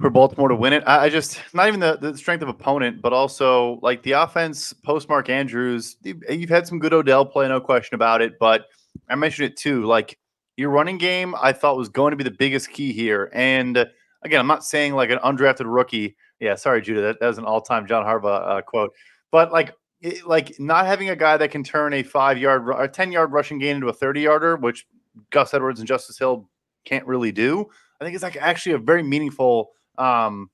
[0.01, 0.82] for Baltimore to win it.
[0.86, 4.72] I, I, just not even the, the strength of opponent, but also like the offense
[4.72, 5.97] post Mark Andrews.
[6.03, 8.38] You've had some good Odell play, no question about it.
[8.38, 8.66] But
[9.09, 9.84] I mentioned it too.
[9.84, 10.18] Like
[10.57, 13.30] your running game, I thought was going to be the biggest key here.
[13.32, 13.86] And
[14.22, 16.16] again, I'm not saying like an undrafted rookie.
[16.40, 18.93] Yeah, sorry, Judah, that, that was an all time John Harbaugh uh, quote.
[19.30, 22.88] But like it, like not having a guy that can turn a five yard or
[22.88, 24.86] 10 yard rushing gain into a 30 yarder, which
[25.30, 26.49] Gus Edwards and Justice Hill
[26.84, 27.68] can't really do.
[28.01, 30.51] I think it's like actually a very meaningful um,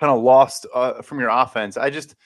[0.00, 1.76] kind of lost uh, from your offense.
[1.76, 2.16] I just,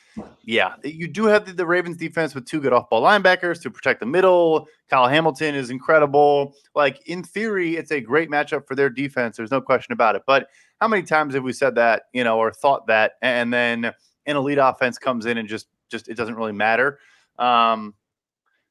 [0.45, 3.71] yeah, you do have the, the, Ravens defense with two good off ball linebackers to
[3.71, 4.67] protect the middle.
[4.89, 6.55] Kyle Hamilton is incredible.
[6.75, 9.37] Like in theory, it's a great matchup for their defense.
[9.37, 10.23] There's no question about it.
[10.27, 10.49] But
[10.81, 13.93] how many times have we said that, you know, or thought that, and then
[14.27, 16.99] an elite offense comes in and just just it doesn't really matter.
[17.39, 17.95] Um,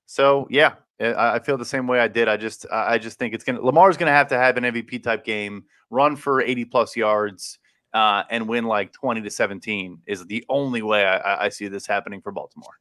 [0.05, 2.27] so yeah, I, I feel the same way I did.
[2.27, 5.23] I just I just think it's gonna Lamar's gonna have to have an MVP type
[5.23, 7.59] game, run for 80 plus yards,
[7.95, 11.87] uh, and win like 20 to 17 is the only way I, I see this
[11.87, 12.77] happening for Baltimore.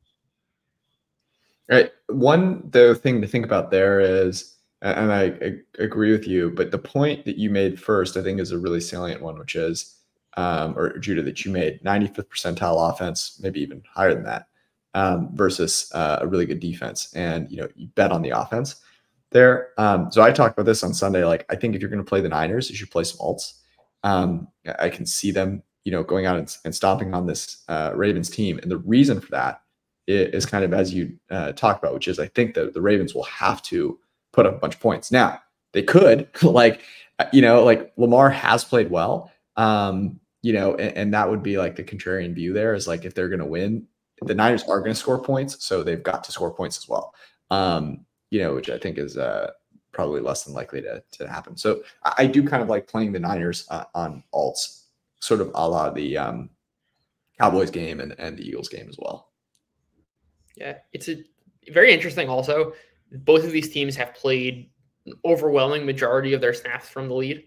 [1.71, 1.93] Right.
[2.09, 6.73] One the thing to think about there is, and I, I, agree with you, but
[6.73, 9.97] the point that you made first, I think, is a really salient one, which is
[10.37, 14.49] um, or Judah that you made 95th percentile offense, maybe even higher than that,
[14.95, 17.15] um, versus uh, a really good defense.
[17.15, 18.83] And you know, you bet on the offense
[19.31, 19.71] there.
[19.79, 21.25] Um, so I talked about this on Sunday.
[21.25, 23.61] Like, I think if you're going to play the Niners, you should play some alts.
[24.05, 24.47] Um,
[24.79, 28.31] I can see them, you know, going out and, and stomping on this uh, Ravens
[28.31, 29.63] team, and the reason for that
[30.07, 33.15] is kind of as you uh, talk about, which is I think that the Ravens
[33.15, 33.99] will have to
[34.33, 35.11] put up a bunch of points.
[35.11, 35.41] Now
[35.73, 36.83] they could, like,
[37.33, 39.31] you know, like Lamar has played well.
[39.57, 43.05] Um, you know, and, and, that would be like the contrarian view there is like
[43.05, 43.87] if they're going to win,
[44.23, 47.15] the Niners are going to score points, so they've got to score points as well.
[47.51, 49.53] Um, you know, which I think is uh,
[49.95, 51.57] probably less than likely to, to happen.
[51.57, 51.83] So
[52.19, 54.83] I, do kind of like playing the Niners uh, on alts,
[55.21, 56.51] sort of a la the um,
[57.41, 59.31] Cowboys game and, and the Eagles game as well.
[60.57, 61.17] Yeah, it's a
[61.73, 62.29] very interesting.
[62.29, 62.75] Also,
[63.11, 64.71] both of these teams have played
[65.07, 67.45] an overwhelming majority of their snaps from the lead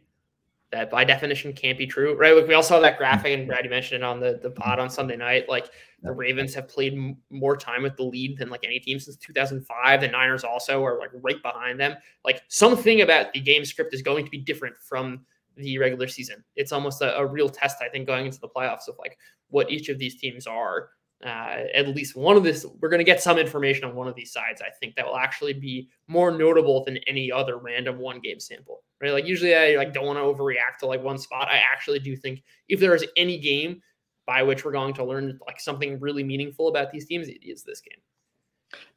[0.72, 2.36] that by definition can't be true, right?
[2.36, 4.90] Like we all saw that graphic, and Brady mentioned it on the the pod on
[4.90, 5.48] Sunday night.
[5.48, 5.70] Like
[6.04, 9.18] the Ravens have played m- more time with the lead than like any team since
[9.18, 10.02] 2005.
[10.02, 11.96] The Niners also are like right behind them.
[12.24, 15.26] Like something about the game script is going to be different from
[15.56, 16.44] the regular season.
[16.56, 19.18] It's almost a, a real test, I think, going into the playoffs of like
[19.50, 20.90] what each of these teams are
[21.26, 24.14] uh, at least one of this we're going to get some information on one of
[24.14, 28.20] these sides i think that will actually be more notable than any other random one
[28.20, 31.48] game sample right like usually i like don't want to overreact to like one spot
[31.50, 33.82] i actually do think if there is any game
[34.28, 37.82] by which we're going to learn like something really meaningful about these teams is this
[37.82, 38.00] game.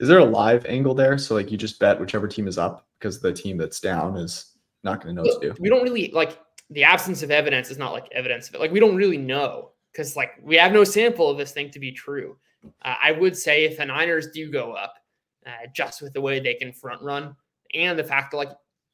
[0.01, 1.17] Is there a live angle there?
[1.17, 4.57] So like you just bet whichever team is up because the team that's down is
[4.83, 5.57] not going to know what to do.
[5.61, 6.39] we don't really like
[6.71, 8.61] the absence of evidence is not like evidence of it.
[8.61, 11.79] Like we don't really know because like we have no sample of this thing to
[11.79, 12.37] be true.
[12.83, 14.95] Uh, I would say if the Niners do go up,
[15.47, 17.35] uh, just with the way they can front run
[17.75, 18.51] and the fact that like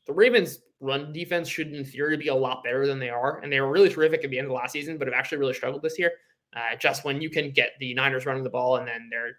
[0.07, 3.53] the Ravens run defense should in theory be a lot better than they are, and
[3.53, 5.83] they were really terrific at the end of last season, but have actually really struggled
[5.83, 6.13] this year.
[6.55, 9.39] Uh, just when you can get the Niners running the ball and then their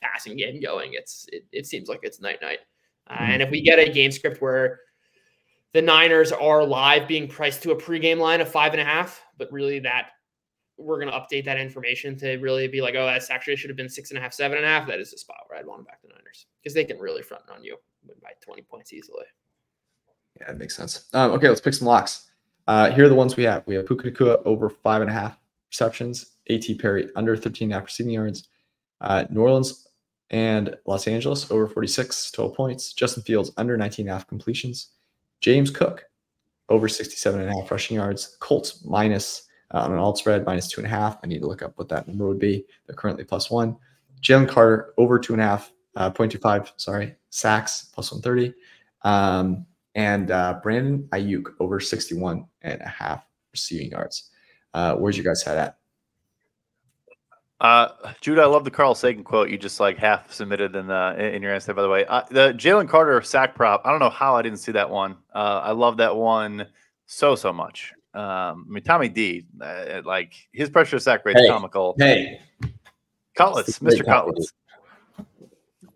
[0.00, 2.58] passing game going, it's it, it seems like it's night night.
[3.08, 3.32] Uh, mm-hmm.
[3.32, 4.80] And if we get a game script where
[5.72, 9.22] the Niners are live being priced to a pregame line of five and a half,
[9.36, 10.10] but really that
[10.78, 13.76] we're going to update that information to really be like, oh, that's actually should have
[13.76, 14.86] been six and a half, seven and a half.
[14.86, 17.22] That is the spot where I'd want to back the Niners because they can really
[17.22, 17.76] front on you
[18.22, 19.24] by 20 points easily.
[20.40, 21.08] Yeah, that makes sense.
[21.14, 22.30] Um, okay, let's pick some locks.
[22.66, 23.62] Uh, here are the ones we have.
[23.66, 25.38] We have Puka Nacua over five and a half
[25.70, 26.74] receptions, A.T.
[26.76, 28.48] Perry under 13 and a half receiving yards,
[29.00, 29.88] uh, New Orleans
[30.30, 34.88] and Los Angeles over 46 total points, Justin Fields under 19 and a half completions,
[35.40, 36.04] James Cook
[36.68, 40.68] over 67 and a half rushing yards, Colts minus uh, on an alt spread minus
[40.68, 41.18] two and a half.
[41.22, 42.64] I need to look up what that number would be.
[42.86, 43.76] They're currently plus one.
[44.20, 48.54] Jalen Carter over two and a half, uh, 0.25, sorry, sacks plus 130.
[49.02, 49.66] Um,
[49.96, 54.30] and uh, Brandon Aiyuk over 61 and a half receiving yards.
[54.74, 55.78] Uh, where's your guys' head at?
[57.58, 57.88] Uh,
[58.20, 61.42] Jude, I love the Carl Sagan quote you just like half submitted in the in
[61.42, 61.72] your answer.
[61.72, 63.80] By the way, uh, the Jalen Carter sack prop.
[63.86, 65.16] I don't know how I didn't see that one.
[65.34, 66.66] Uh, I love that one
[67.06, 67.94] so so much.
[68.12, 71.94] Um, I mean, Tommy D, uh, like his pressure sack rate Hey, comical.
[71.98, 72.40] Hey,
[73.34, 74.04] Cutlets, it's a great Mr.
[74.04, 74.52] Cutlets.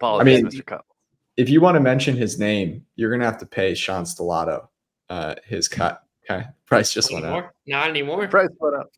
[0.03, 0.65] I mean, Mr.
[0.65, 0.90] Cutlets.
[1.37, 4.69] If you want to mention his name, you're gonna have to pay Sean Stellato
[5.09, 6.03] uh, his cut.
[6.31, 7.53] Okay, price just Not went up.
[7.67, 8.27] Not anymore.
[8.29, 8.91] Price went up.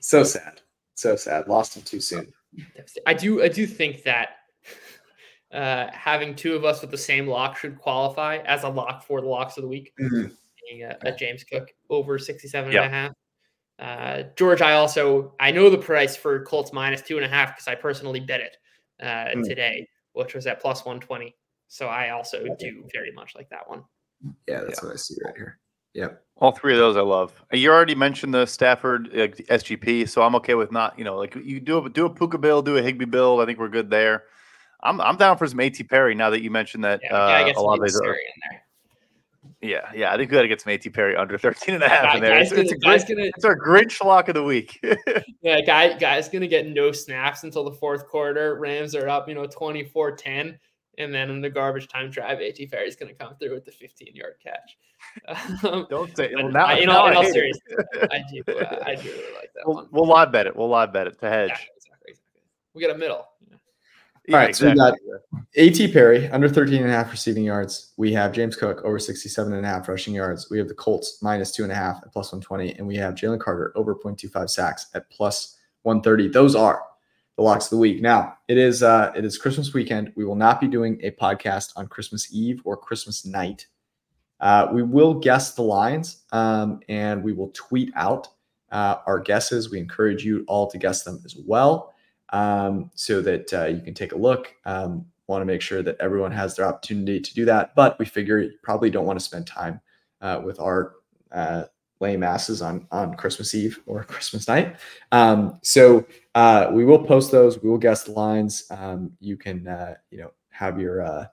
[0.00, 0.60] So sad,
[0.94, 1.48] so sad.
[1.48, 2.32] Lost him too soon.
[3.06, 3.42] I do.
[3.42, 4.36] I do think that
[5.52, 9.20] uh, having two of us with the same lock should qualify as a lock for
[9.20, 9.92] the locks of the week.
[10.00, 10.32] Mhm.
[10.68, 12.82] Being a, a James Cook over 67 Yeah.
[12.82, 13.12] and a half.
[13.78, 17.54] Uh, George, I also I know the price for Colts minus two and a half
[17.54, 18.56] because I personally bet it
[19.00, 19.44] uh, Mm.
[19.46, 21.34] today, which was at plus 120.
[21.68, 23.82] So I also do very much like that one.
[24.48, 25.58] Yeah, that's what I see right here.
[25.94, 26.22] Yep.
[26.36, 27.32] All three of those I love.
[27.52, 31.16] Uh, You already mentioned the Stafford uh, SGP, so I'm okay with not, you know,
[31.16, 33.40] like you do a do a Puka bill, do a Higbee build.
[33.40, 34.24] I think we're good there.
[34.82, 37.46] I'm I'm down for some AT Perry now that you mentioned that Yeah, I uh,
[37.46, 38.00] guess a lot of maybe these.
[38.00, 38.62] Are, in there.
[39.66, 41.88] Yeah, yeah, I think we got to get some AT Perry under 13 and a
[41.88, 42.38] half Guy- in there.
[42.38, 44.78] It's, it's a gonna- great, gonna- it's our Grinch lock of the week.
[45.42, 48.56] Yeah, guy guy's gonna get no snaps until the fourth quarter.
[48.58, 50.58] Rams are up, you know, 24-10.
[50.98, 54.14] And then in the garbage time drive, AT Perry's gonna come through with the 15
[54.14, 54.76] yard catch.
[55.64, 56.32] Um, Don't say.
[56.34, 59.34] Well, now, I- in all, I in all seriousness, I do uh, I do really
[59.34, 59.88] like that We'll, one.
[59.92, 60.56] we'll live bet it.
[60.56, 61.48] We'll live bet it to hedge.
[61.50, 62.40] Yeah, exactly, exactly.
[62.74, 63.26] We got a middle.
[64.28, 64.94] All right, so we got-
[65.56, 67.92] AT Perry under 13 and a half receiving yards.
[67.96, 70.50] We have James Cook over 67 and a half rushing yards.
[70.50, 72.74] We have the Colts minus two and a half at plus 120.
[72.74, 76.28] And we have Jalen Carter over 0.25 sacks at plus 130.
[76.28, 76.82] Those are
[77.36, 78.02] the locks of the week.
[78.02, 80.12] Now it is uh it is Christmas weekend.
[80.16, 83.66] We will not be doing a podcast on Christmas Eve or Christmas night.
[84.40, 88.28] Uh, we will guess the lines um, and we will tweet out
[88.70, 89.70] uh, our guesses.
[89.70, 91.94] We encourage you all to guess them as well
[92.30, 94.54] um, so that uh, you can take a look.
[94.64, 98.04] Um, want to make sure that everyone has their opportunity to do that, but we
[98.04, 99.80] figure you probably don't want to spend time
[100.20, 100.94] uh, with our
[101.32, 101.64] uh,
[102.00, 104.76] lame asses on on Christmas Eve or Christmas night.
[105.12, 107.62] Um, so uh, we will post those.
[107.62, 108.64] We will guess the lines.
[108.70, 111.26] Um, you can uh, you know have your uh,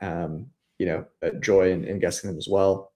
[0.00, 0.46] um,
[0.78, 2.92] you know uh, joy in, in guessing them as well.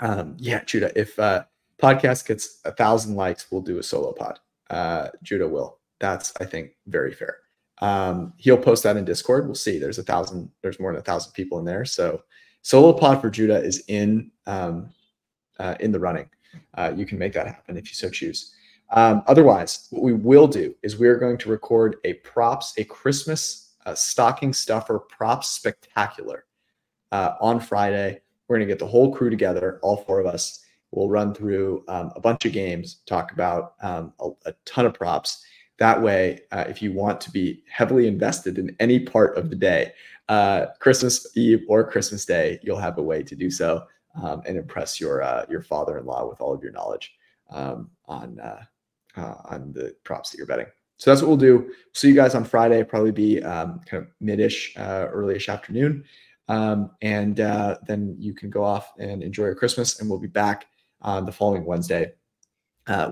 [0.00, 0.92] Um, yeah, Judah.
[0.98, 1.44] If uh,
[1.80, 4.40] podcast gets a thousand likes, we'll do a solo pod.
[4.70, 5.78] Uh, Judah will.
[6.00, 7.38] That's I think very fair.
[7.78, 9.46] Um, he'll post that in Discord.
[9.46, 9.78] We'll see.
[9.78, 10.50] There's a thousand.
[10.62, 11.84] There's more than a thousand people in there.
[11.84, 12.22] So
[12.62, 14.90] solo pod for Judah is in um,
[15.58, 16.28] uh, in the running.
[16.74, 18.54] Uh, you can make that happen if you so choose.
[18.90, 22.84] Um, otherwise, what we will do is we are going to record a props, a
[22.84, 26.44] Christmas uh, stocking stuffer props spectacular
[27.12, 28.20] uh, on Friday.
[28.46, 30.60] We're going to get the whole crew together, all four of us.
[30.90, 34.94] We'll run through um, a bunch of games, talk about um, a, a ton of
[34.94, 35.44] props.
[35.78, 39.56] That way, uh, if you want to be heavily invested in any part of the
[39.56, 39.92] day,
[40.28, 43.84] uh, Christmas Eve or Christmas Day, you'll have a way to do so
[44.22, 47.14] um, and impress your uh, your father-in-law with all of your knowledge
[47.50, 48.62] um, on uh,
[49.16, 50.66] uh, on the props that you're betting.
[50.96, 51.72] So that's what we'll do.
[51.92, 52.84] See you guys on Friday.
[52.84, 56.04] Probably be um, kind of midish, uh, earlyish afternoon,
[56.46, 60.00] um, and then you can go off and enjoy your Christmas.
[60.00, 60.66] And we'll be back
[61.02, 62.12] on the following Wednesday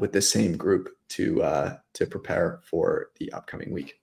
[0.00, 3.94] with this same group to uh, to prepare for the upcoming week.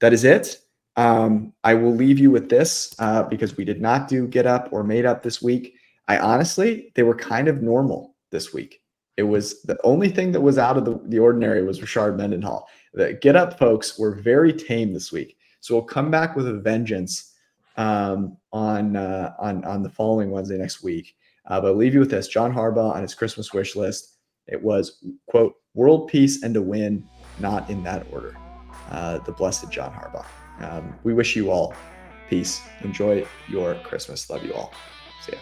[0.00, 0.58] That is it.
[0.96, 4.68] Um, I will leave you with this uh, because we did not do get up
[4.72, 5.74] or made up this week.
[6.08, 8.82] I honestly, they were kind of normal this week.
[9.16, 12.68] It was the only thing that was out of the, the ordinary was Rashard Mendenhall.
[12.94, 15.36] The get up folks were very tame this week.
[15.60, 17.34] So we'll come back with a vengeance
[17.76, 21.14] um, on uh, on on the following Wednesday next week.
[21.46, 24.16] Uh, but I'll leave you with this: John Harbaugh on his Christmas wish list.
[24.46, 28.36] It was quote world peace and a win, not in that order.
[28.90, 30.26] Uh, the blessed John Harbaugh.
[30.60, 31.74] Um, we wish you all
[32.28, 32.60] peace.
[32.82, 34.28] Enjoy your Christmas.
[34.28, 34.72] Love you all.
[35.22, 35.38] See ya.